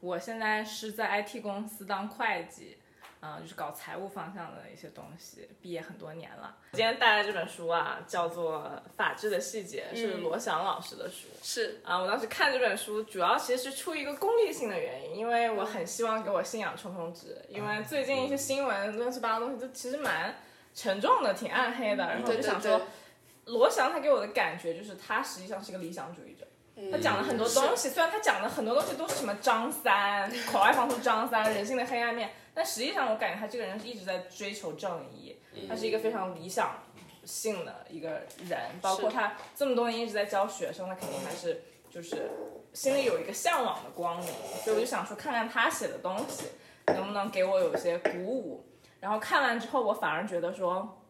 [0.00, 2.76] 我现在是在 IT 公司当会计，
[3.20, 6.54] 啊、就是搞财务方向的一些东西，毕业很多年了。
[6.72, 11.28] 今天带来这本书啊，叫做《法治的细节》，是罗翔老师的书。
[11.42, 20.34] 是啊，我当时看这本书，主要其实是出于一个功利性的原因，因为我很希望给我信仰充充值，因为最近一些新闻乱七八糟东西就其实蛮
[20.74, 22.82] 沉重的，挺暗黑的，然后我对对对就想说，
[23.44, 26.46] 罗翔他给我的感觉就是他实际上是个理想主义者。
[26.90, 35.36] 他讲了很多东西，虽然他讲的很多东西都是什么张三、口外方出张三、人性的黑暗面，但实际上我感觉他这个人是一直在追求正义，
[35.68, 36.82] 他是一个非常理想
[37.24, 42.30] 性的一个人，包括他这么多年一直在教学生，他肯定还是就是
[42.72, 44.28] 心里有一个向往的光明，
[44.64, 46.46] 所以我就想说，看看他写的东西
[46.86, 48.66] 能不能给我有一些鼓舞。
[48.98, 51.01] 然后看完之后，我反而觉得说，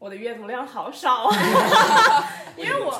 [0.00, 1.36] 我的阅读量好少啊，
[2.56, 2.90] 因为我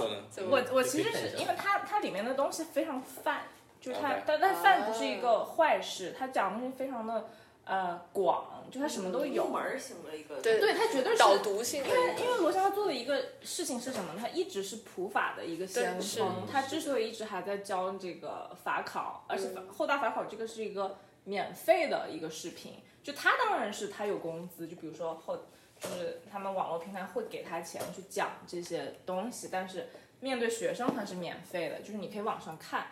[0.51, 3.40] 我我其实是因为它它里面的东西非常泛，
[3.80, 7.30] 就是它但但泛不是一个坏事，它讲的东西非常的
[7.64, 9.44] 呃广，就它什么都有。
[9.44, 14.12] 入门型的一个，对对，它绝对是导读性的因为因为罗翔他做的一个事情是什么？
[14.12, 14.18] 呢？
[14.20, 25.38] 他一直是普法的一个先锋，他之所以一直还在教这个法考，而且后大法考这个是一个免费的一个视频，就他当然是他有工资，就比如说后
[25.81, 29.89] 就是他们网络平台会给他钱去讲这些东西，但是
[30.20, 32.87] 面对学生他是免费的，就是你可以网上看。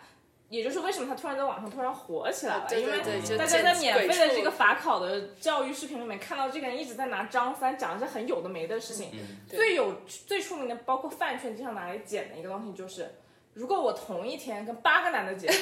[0.49, 2.97] 也就是为什么他突然在网上突然火起来了，对因为
[3.37, 9.11] 大家在免费的这个法考的教育视频里面看到这个人一直在拿张三讲一些很有的没的事情，
[9.47, 13.13] 最有最出名的，包括饭圈经常拿来剪的一个东西就是，
[13.53, 15.59] 如果我同一天跟八个男的结婚，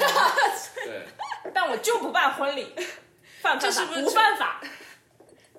[0.86, 1.06] 对，
[1.54, 2.74] 但我就不办婚礼，
[3.42, 4.02] 犯不犯法？
[4.02, 4.62] 不犯法。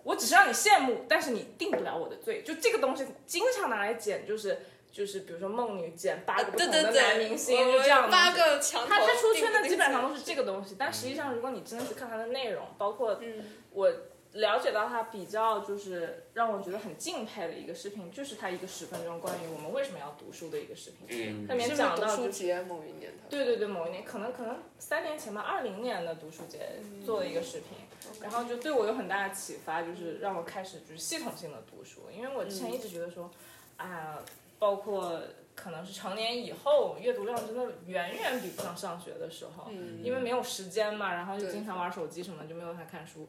[0.09, 2.43] 我只是让你羡慕，但是你定不了我的罪。
[2.43, 13.45] 就这个东西经常拿来剪，就是就是比如说梦女剪八个不对同的对对，男明星，就这样的八个墙头他他出圈的基本上都是这个东西，但实际上如果你真的去看他的内容，包括嗯。
[13.71, 13.93] 我
[14.33, 21.47] 了解到他比较就是让我觉得很敬佩的一个视频，就是他一个十分钟关于我们为什么要读书的一个视频，嗯。
[21.47, 26.59] 它里面是读讲到就是书节某一年他对对对，某一年可能可能三年前吧，二零年的读书节
[27.05, 27.79] 做了一个视频，
[28.21, 33.31] 然后就对我有很大的启发，就是让我开始就是系统性的读书，因为我之前一直觉得说，
[33.77, 34.19] 啊，
[34.59, 35.21] 包括
[35.55, 39.71] 可能是成年以后阅读量真的远远比不上上学的时候，
[40.03, 43.29] 因为没有时间嘛，然后就经常玩手机什么，就没有办法看书。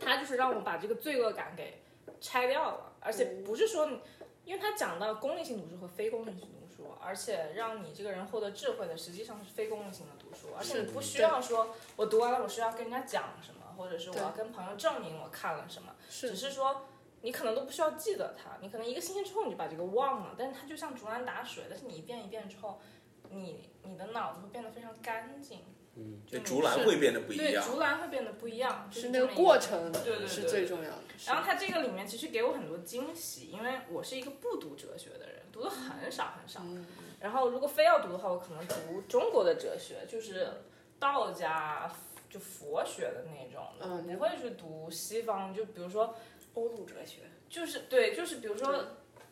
[0.00, 1.80] 他就是让我把这个罪恶感给
[2.20, 4.00] 拆掉了，而且不是说你，
[4.44, 16.86] 因为他讲到功利性读书和非功利性读书，而且让你这个人获得智慧的实际上是非功利性的读书，而且你不需要说我读完了我需要跟人家讲什么，或者是我要跟朋友证明我看了什么，只是说。
[17.24, 22.82] 你可能都不需要记得它，你可能一个星期之后你就把这个忘了，但是它就像竹篮打水，但是你一遍一遍之后，
[23.30, 25.60] 你你的脑子会变得非常干净，
[25.94, 30.98] 嗯，就竹篮会变得不一样对，竹篮会变得不一样，就是那个过程对对是对最重要的。
[31.24, 36.60] 然后它这个里面其实给我很多惊喜，因为我是一个不读哲学的人，读的很少很少。
[36.62, 36.86] 嗯
[37.20, 40.46] 然后如果非要读的话，我可能读中国的哲学，就是
[40.98, 41.90] 道家
[42.34, 46.16] 就佛学的那种的，嗯不会去读西方，就比如说
[46.54, 48.84] 欧陆哲学，就是对，就是比如说。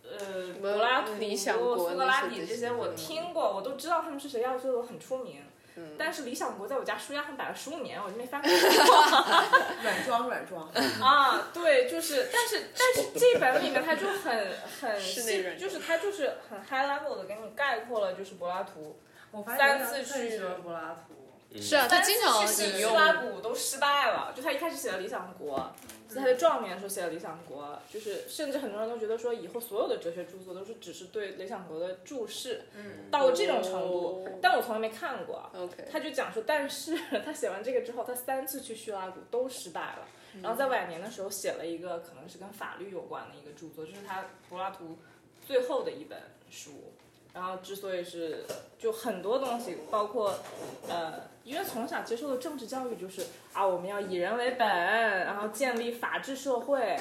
[0.05, 5.41] 呃，柏拉图、理想国苏格拉底这些我嗯听过，我都知道他们是谁，要这都很出名。
[5.97, 8.51] 但是理想国在我家书架上摆了十五年，我就没翻过。
[9.81, 10.69] 软装软装，
[11.01, 15.01] 啊，对，就是，但是但是这一本里面它就很很
[15.57, 18.99] 就是它就是很 high level 的给你概括了，就是柏拉图
[19.31, 21.15] 我发三现次去最喜欢柏拉图。
[21.61, 25.73] 是啊，他经常引用拉古都失败了，就他一开始写了《理想国》，
[26.15, 35.51] 在他的壮年的时候写了《理想国》，就是甚至很多人都觉得说以后所有的哲学著作都是只是对《理想国》的注释，嗯，到了这种程度哦，但我从来没看过。
[35.55, 40.09] OK，他就讲说，但是他写完这个之后，他三次去叙拉古都失败了。
[40.43, 44.99] 然后在晚年的时候写了一个可能是跟法律有关的一个著作，就是他柏拉图
[45.47, 46.95] 最后的一本书。
[47.35, 48.45] 然后之所以是
[48.79, 50.39] 就很多东西，包括
[50.89, 56.99] 呃，因为从小接受的政治教育就是啊，我们要以人为本，然后建立法治社会。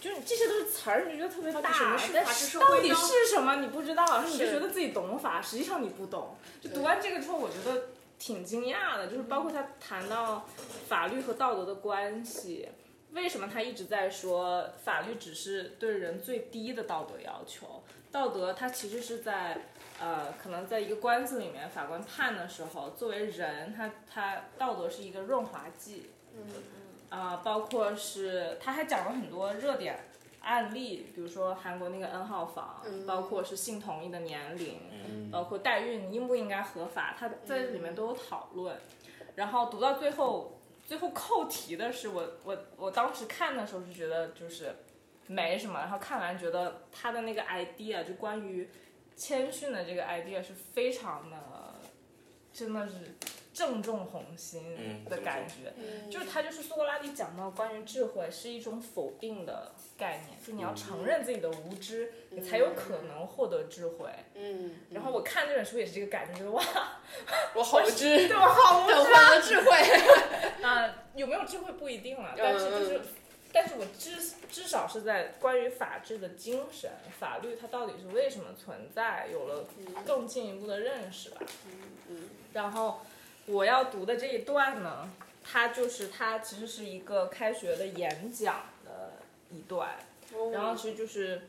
[0.00, 6.36] 就是这些都是词儿，你就觉得特别大，什么是法治社到底是什么你不知道，你就是觉得自己懂法，实际上你不懂。
[6.60, 7.86] 就读完这个之后，我觉得
[8.18, 10.46] 挺惊讶的，就是包括他谈到
[10.86, 12.68] 法律和道德的关系，
[13.12, 17.82] 为什么他一直在说法律只是对人最低的道德要求？
[18.14, 19.58] 道德它其实是在
[20.00, 26.12] 呃，可能在一个官司里面，法官判的时候，作为人，他他道德是一个润滑剂。
[26.36, 26.44] 嗯
[27.08, 29.98] 啊、包括是他还讲了很多热点
[30.42, 38.76] 案例，比如说韩国那个 N 号房，包括是性同意的年龄，包括代孕应不应该合法，他在里面都有讨论。
[39.34, 44.74] 然后读到最后，最后扣题的是我我我当时看的时候是觉得就是
[45.26, 48.68] 没什么，然后看完觉得他的那个 idea 就关于
[49.16, 51.36] 谦逊的这个 idea 是非常的，
[52.52, 52.94] 真的是
[53.52, 55.72] 正中红心嗯的感觉。
[56.10, 64.10] 就是他就是苏格拉底讲到关于智慧是一种否定的概念，就你要承认自己的无知，你才有可能获得智慧。
[64.34, 66.62] 嗯，然后我看这本书也是这个感觉，觉得哇，
[67.54, 69.70] 我好无知，对我好无知等获得智慧。
[70.64, 73.00] 啊、有没有智慧不一定了，但是就是
[73.54, 76.90] 但是我至至少是在关于法治的精神，
[77.20, 79.64] 法律它到底是为什么存在，有了
[80.04, 81.40] 更进一步的认识吧。
[82.52, 83.00] 然后
[83.46, 85.08] 我要读的这一段呢，
[85.44, 89.12] 它就是它其实是一个开学的演讲的
[89.50, 89.98] 一段，
[90.52, 91.48] 然后其实就是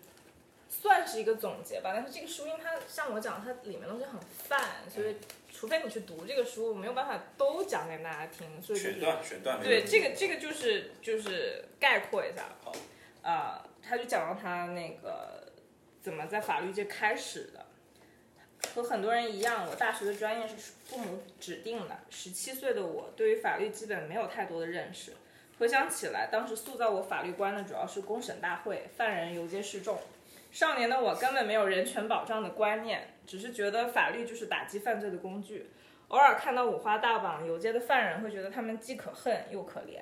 [0.69, 1.91] 算是一个总结吧。
[1.91, 5.15] 但是这个书因为它像我讲，它里面东西很泛，所以
[5.57, 12.49] 除非你去读这个书，我没有办法都讲给大家听，所以就是选段选段对，这个这个就是就是概括一下。
[12.63, 12.73] 好，
[13.21, 15.51] 呃，他就讲到他那个
[16.01, 17.65] 怎么在法律界开始的。
[18.73, 21.99] 和很多人一样，我大学的专业是父母指定的。
[22.09, 25.13] 十七岁的我对于法律基本没有太多的认识。
[25.59, 29.99] 回想起来，当时塑造我法律观的主要是公审大会，犯人游街示众。
[30.51, 35.69] 少年的我根本没有人权保障的观念，只是觉得法律就是打击犯罪的工具。
[36.09, 40.01] 偶尔看到五花大绑游街的犯人，会觉得他们既可恨又可怜。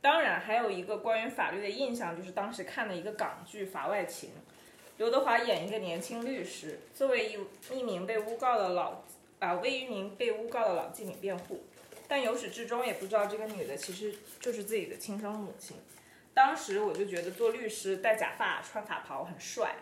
[0.00, 4.30] 当然，还有一个关于法律的印象，就是当时看的一个港剧《法外情》，
[4.96, 9.02] 刘德华演一个年轻律师，作为一一名被诬告的老
[9.38, 11.64] 啊为一名被诬告的老妓女辩护，
[12.06, 15.76] 但由始至终也不知道这个女的其实就是自己的亲生母亲。
[16.32, 19.74] 当时我就觉得做律师戴假发穿法袍很帅，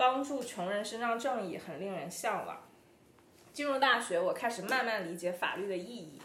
[0.00, 2.62] 帮助穷人伸张正义很令人向往。
[3.52, 6.22] 进入大学，我开始慢慢理解法律的意义。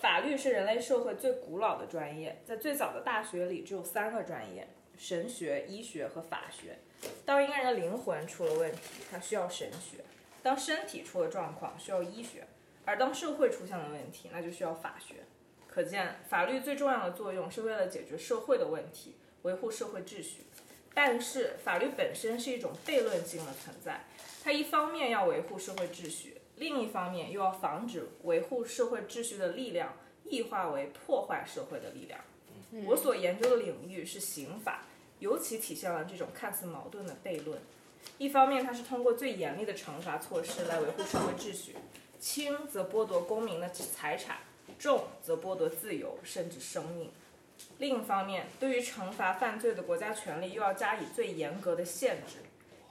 [0.00, 6.78] 法律是人类社会最古老的专业，在最早的大学里只有三个专业：神学、医学和法学。
[7.24, 9.98] 当一个人的灵魂出了问题，他需要神学；
[10.40, 12.42] 当身体出了状况，需要医学；
[12.84, 15.24] 而当社会出现了问题，那就需要法学。
[15.66, 20.46] 可见，法律最重要的作用是为了解决社会的问题，维护社会秩序。
[20.98, 24.06] 但是，法律本身是一种悖论性的存在，
[24.42, 29.94] 它一方面要维护社会秩序，另一方面又要防止维护社会秩序的力量
[30.24, 32.18] 异化为破坏社会的力量。
[32.86, 34.86] 我所研究的领域是刑法，
[35.18, 37.60] 尤其体现了这种看似矛盾的悖论。
[38.16, 41.76] 一方面，它是通过最严厉的惩罚措施来维护社会秩序，
[42.18, 44.38] 轻则剥夺公民的财产，
[44.78, 47.10] 重则剥夺自由甚至生命。
[47.78, 52.38] 另一方面，对于惩罚犯罪的国家权力又要加以最严格的限制。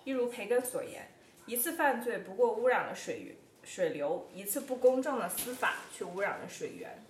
[0.03, 1.07] 一如培根所言，
[1.45, 7.03] 一次犯罪不过污染了水源水流，一次不公正的司法却污染了水源。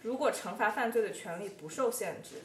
[0.00, 2.36] 如果惩罚犯罪的权利不受限制，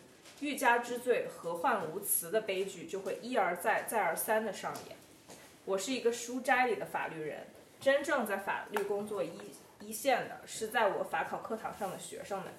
[0.42, 4.98] 欲加之罪，何患无辞的悲剧就会一而再、再而三的上演。
[5.64, 7.46] 我是一个书斋里的法律人，
[7.80, 9.32] 真正在法律工作一
[9.80, 12.52] 一线的是在我法考课堂上的学生们。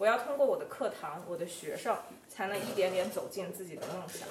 [0.00, 1.94] 我要通过我的课堂，我的学生
[2.26, 4.26] 才能一点点走进自己的梦想。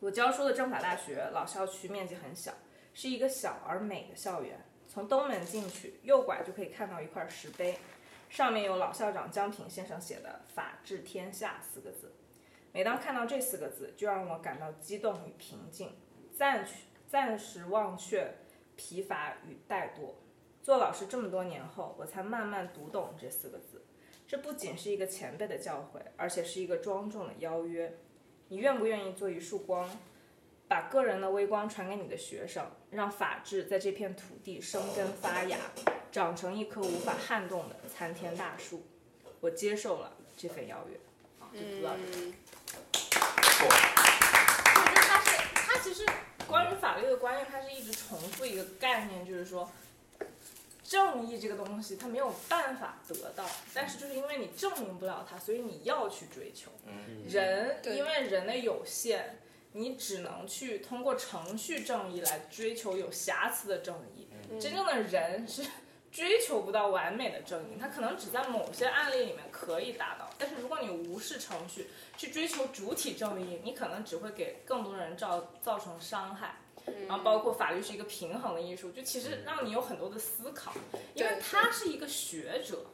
[0.00, 2.54] 我教书的政法大学老校区面积很小，
[2.94, 4.64] 是一个小而美的校园。
[4.88, 7.78] 从东门进去，右拐就可以看到一块石碑，
[8.30, 12.14] 上面有老校长江平先生写的“法治天下”四个字。
[12.72, 15.98] 每当看到这四个字，就让我感到激动与平静，
[16.34, 18.38] 暂去暂时忘却
[18.74, 20.14] 疲乏与怠惰。
[20.62, 23.81] 做老师这么多年后，我才慢慢读懂这四个字。
[24.32, 27.98] 这不仅是一个前辈的教诲，而且是一个庄重的邀约。
[28.48, 29.86] 你愿不愿意做一束光，
[30.66, 35.58] 把个人的微光传给你的学生，让法治在这片土地生根发芽，
[36.10, 38.86] 长成一棵无法撼动的参天大树？
[39.40, 40.98] 我接受了这份邀约。
[41.38, 42.34] 好，就读到这里。
[43.54, 43.68] 我
[44.88, 46.06] 觉得它是，他其实
[46.46, 49.70] 关于法律的观念，他是一直重复一个概念，就是说。
[50.92, 56.70] 正义这个东西，它没有办法得到，但是就是因为你证明不了它，所以你要去追求。
[57.26, 59.38] 人因为人的有限，
[59.72, 64.28] 你只能去通过程序正义来追求有瑕疵的正义。
[64.60, 65.64] 真正的人是
[66.10, 70.28] 追求不到完美的正义，他可能只在某些案例里面可以达到。
[70.36, 71.88] 但是如果你无视程序
[72.18, 76.56] 去追求主体正义，你可能只会给更多人造造成伤害。
[77.08, 80.72] 然后包括法律是一个平衡的艺术，就其实让你有很多的思考，
[81.14, 82.86] 因为他是一个学者。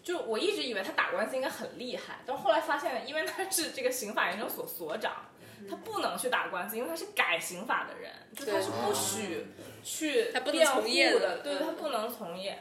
[0.00, 5.26] 就我一直以为他打官司应该很厉害，但后来发现，因为他是这个刑法研究所所长，
[5.68, 9.48] 他不能去打官司，因为他是改刑法的人，就他是不许
[9.82, 10.80] 去辩护
[11.18, 12.58] 的，对他不能从业。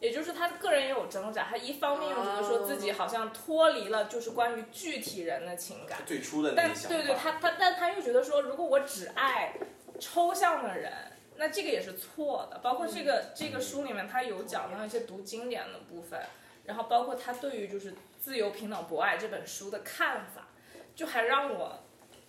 [0.00, 9.54] 也就是他个人也有挣扎，他一方面又觉得说自己好像脱离了就是关于具体人的情感，最初的那但对对，他他但他又觉得说，如果我只爱
[9.98, 10.92] 抽象的人，
[11.36, 12.58] 那这个也是错的。
[12.58, 16.20] 包括这个这个书里面，他有讲到一些读经典的部分，
[16.64, 20.48] 然后包括他对于就是《自由平等博爱》这本书的看法，
[20.94, 21.80] 就还让我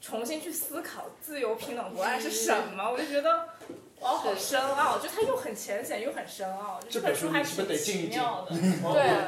[0.01, 2.91] 重新去思考自由平等博爱是什么。
[2.91, 3.49] 我就觉得，
[4.01, 8.55] 哇，好深奥，就它又很浅显又很深奥，这本本书还是得静一静奇妙的。
[8.55, 8.61] 对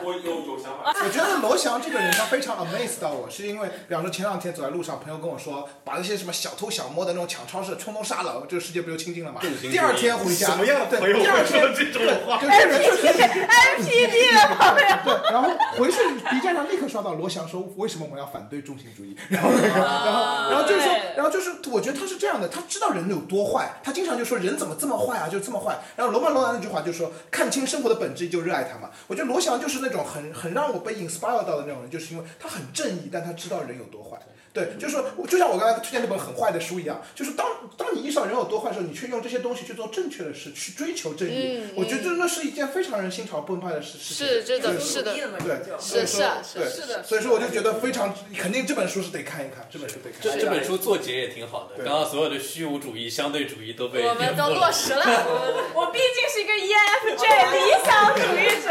[0.02, 0.94] 我我有有想法。
[1.04, 9.42] 我觉得罗翔这个人他非常 amaze 到我，是因为比方说前两天走在路上，朋友跟我说，把那些什么小偷小摸的那种抢超市冲锋杀了，这个世界不就清净了吗？
[9.62, 12.38] 第二天回家，什么样的朋友对，第二会说天这种话？
[12.38, 14.92] 对，就这人确实 NPD 的朋友。
[15.04, 15.98] 对，然后回去
[16.30, 25.80] B 站上立刻刷到罗翔说为什么我们要反对中心主义，然后那个，然后然后就是说，然后就是我觉得他是这样的，他知道人有多坏，他经常就说人怎么这么坏啊，就这么坏。
[25.96, 28.92] 然后罗曼罗兰那句话就说看清生活的本质就热爱它嘛。
[29.08, 34.20] 我觉得罗翔就是那种很很让我被 inspire 到的那种人，就是因为他很正义，但他知道人有多坏。
[34.54, 37.48] 对，就是说，就像我刚才推荐那本很坏的书一样，就是当
[37.78, 41.60] 当你意识到人有多坏的时候，你却用这些东西去做正确的事，去追求正义。
[41.64, 44.28] 嗯我觉得这那是一件非常让人心潮澎湃的事事情。
[44.28, 50.20] 是真的是的对，是是啊是是的所以说我就觉得非常，肯定这本书是得看一看，这本书得看。
[50.22, 55.04] 这这本书作结也挺好的，刚刚所有的虚无主义、相对主义都被我们都落实了。
[55.74, 58.70] 我毕竟是一个 ENFJ 理想主义者，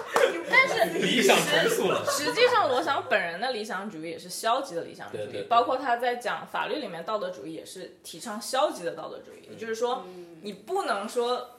[0.50, 2.04] 但是理想重塑了。
[2.10, 5.42] 实际上，罗翔本人的理想主义也是消极的理想主义，对对对。
[5.48, 10.04] 包括他在讲法律里面道德主义也是提倡消极的道德主义，也就是说，
[10.42, 11.50] 你不能说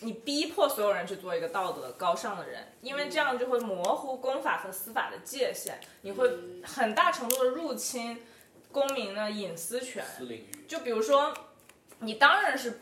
[0.00, 6.30] 你逼迫所有人去做一个道德高尚的人，因为这样就会模糊公法和司法的界限，你会
[6.64, 8.22] 很大程度的入侵
[8.70, 10.04] 公民的隐私权。
[10.04, 11.32] 私领域，就比如说，
[12.00, 12.80] 你当然是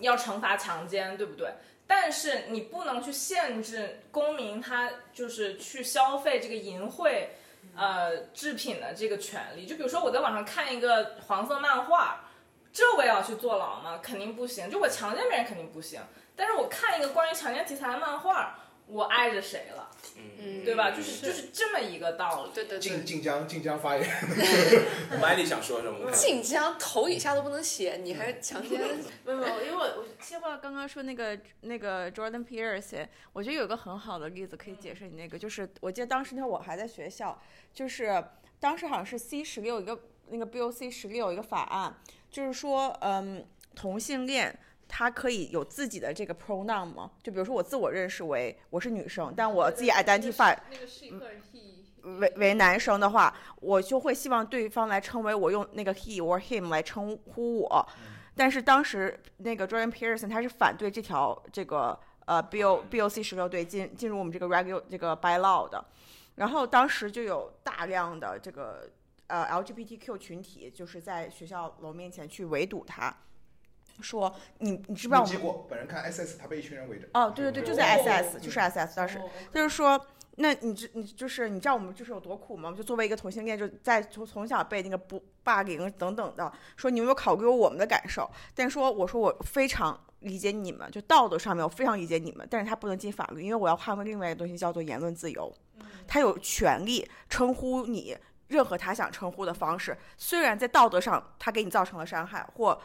[0.00, 1.50] 要惩罚强奸，对不对？
[1.88, 7.26] 但是你不能去限制公民他就是去消费这个淫秽
[7.74, 9.66] 呃制品的这个权利。
[9.66, 12.24] 就比如说我在网上看一个黄色漫画，
[12.72, 13.98] 这我也要去坐牢吗？
[14.02, 14.70] 肯定不行。
[14.70, 16.00] 就我强奸别人肯定不行，
[16.36, 19.90] 但是我看一个关于强奸题材的漫画，我爱着谁了，
[20.38, 20.92] 嗯对吧？
[20.92, 22.52] 就是就是这么一个道理。
[22.54, 23.04] 对对晋对。
[23.04, 24.08] 晋江晋江发言，
[25.20, 26.10] 麦丽想说什么？
[26.14, 28.80] 晋江头以下都不能写，你还强奸？
[29.24, 37.36] 没有，没有，因为我我切换刚刚说那个那个 Jordan Pierce，我觉得有个很好的例子可以解释你那个，就是我记得当时那会儿我还在学校，
[37.74, 38.24] 就是
[38.60, 41.98] 当时好像是 C 十六一个那个 Bill C 十六一个法案，
[42.30, 44.56] 就是说嗯同性恋。
[44.88, 47.10] 他可以有自己的这个 pronoun 吗？
[47.22, 57.86] 就比如说我自我认识为我是女生，但我自己 identify 那个 she 和 he 为为男生的话，我就会希望对方来称为我用那个 he or him 来称呼我。
[58.34, 65.84] 但是当时那个 Jordan Peterson 他是反对这条这个呃 Bill Bill C 十六对进进入我们这个 regular 这个 by law 的，
[66.36, 68.88] 然后当时就有大量的这个
[69.26, 73.12] 呃 LGBTQ 群体就是在学校楼面前去围堵他，
[74.02, 77.08] 说你你知不知道我们没记过，本人看 SS 他被一群人围着。
[77.14, 79.20] 哦，对对对，就在 SS，就是 SS 当时，
[79.52, 82.74] 就是说，那你知你就是你知道我们就是有多苦吗？
[82.76, 88.30] 就作为一个同性恋，就在从从小被那个不霸凌等等的，说你有没有考虑过我们的感受？
[88.54, 95.52] 但说我说我非常理解你们，就道德上面我非常理解你们，但是他不能进法律，因为我要捍卫另外一个东西叫做言论自由，
[96.06, 98.16] 他有权利称呼你
[98.48, 102.78] 任何他想称呼的方式，虽然在道德上他给你造成了伤害或。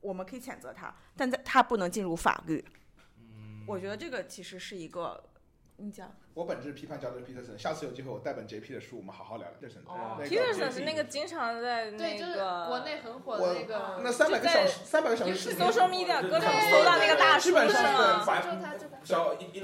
[0.00, 2.64] 我们可以谴责他，但在他不能进入法律。
[3.66, 5.27] 我觉得这个其实是一个，
[5.80, 9.54] 你讲我本质批判乔治皮特森，下次有机会我带本 JP 的书，我们好好聊聊。
[9.60, 17.62] 这是哦那个 Peterson 是那个经常在对，就是那个国内很火的那个，那三百个小时，三百个小时视频 social media 各种搜到那个大叔他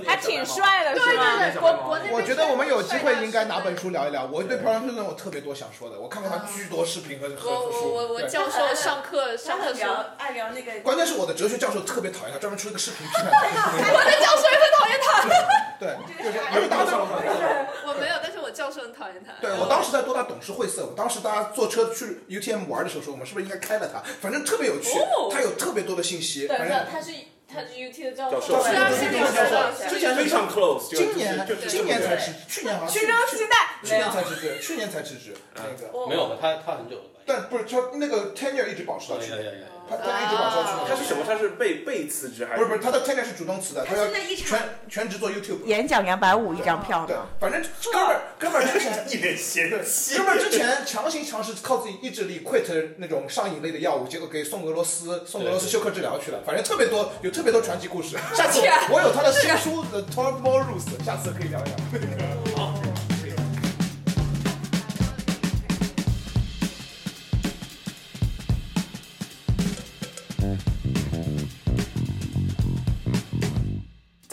[0.07, 1.39] 还挺帅的，对是吗？
[1.39, 3.91] 对对，国国内我觉得我们有机会应该拿本书。
[3.91, 4.25] 聊一聊。
[4.27, 7.93] 我对朴元淳有特别多想说的，我看过他巨多视频和和书。
[7.93, 13.71] 我我我教授上课上课说，爱聊那个关键是我的哲学教授特别讨厌他，专门出一个视频批判他。
[13.73, 15.74] 我的教授也很讨厌他。
[15.85, 19.35] 对，就是因为当时我没有，但是我教授很讨厌他。
[19.43, 24.01] 对我当时在多大董事会色，我当时大家坐车去 UTM 玩的时候说，我们是不是应该开了他？
[24.23, 24.99] 反正特别有趣
[25.31, 26.49] 他，有特别多的信息。
[26.49, 27.13] 等着，反正他是
[27.47, 33.07] 他是 UT 的教教授是啊对对对对对之前非常 close，就今年今年才辞，去年好像去期
[33.47, 36.09] 待，去年才辞职，去年才辞职那个。
[36.09, 37.21] 没有的，他他很久了吧？
[37.27, 40.87] 但不是他那个 tenure 一直保持到去年，他他一直保持到去年。
[40.89, 41.25] 他是什么？
[41.27, 42.65] 他是被被辞职还是？
[42.65, 44.59] 不是不是，他的 tenure 是主动辞的，他要现在一全
[44.89, 45.65] 全职做 YouTube。
[45.65, 47.63] 演讲两百五一张票对呢。，反正
[47.93, 50.17] 哥们儿哥们儿之前 一脸嫌对，弃。
[50.17, 56.41] 哥们儿之前强行尝试靠自己意志力 quit 那种上瘾类的药物，结果给送俄罗斯送俄罗斯休克治疗去了。
[56.47, 58.17] 反正特别多，有特别多传奇故事。
[58.35, 58.61] 下次
[58.91, 62.54] 我有他的新书《The Twelve More Rules》，下次可以聊一聊。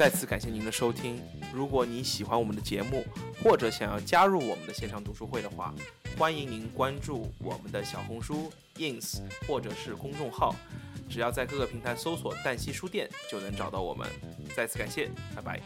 [0.01, 1.21] 再次感谢您的收听。
[1.53, 3.05] 如果您喜欢我们的节目，
[3.43, 5.71] 或者想要加入我们的线上读书会的话，
[6.17, 10.55] 欢迎您关注我们的小红书、ins 或者是公众号。
[11.07, 14.09] 只要在各个平台搜索“淡西书店”就能找到我们。
[14.55, 15.61] 再次感谢，拜拜。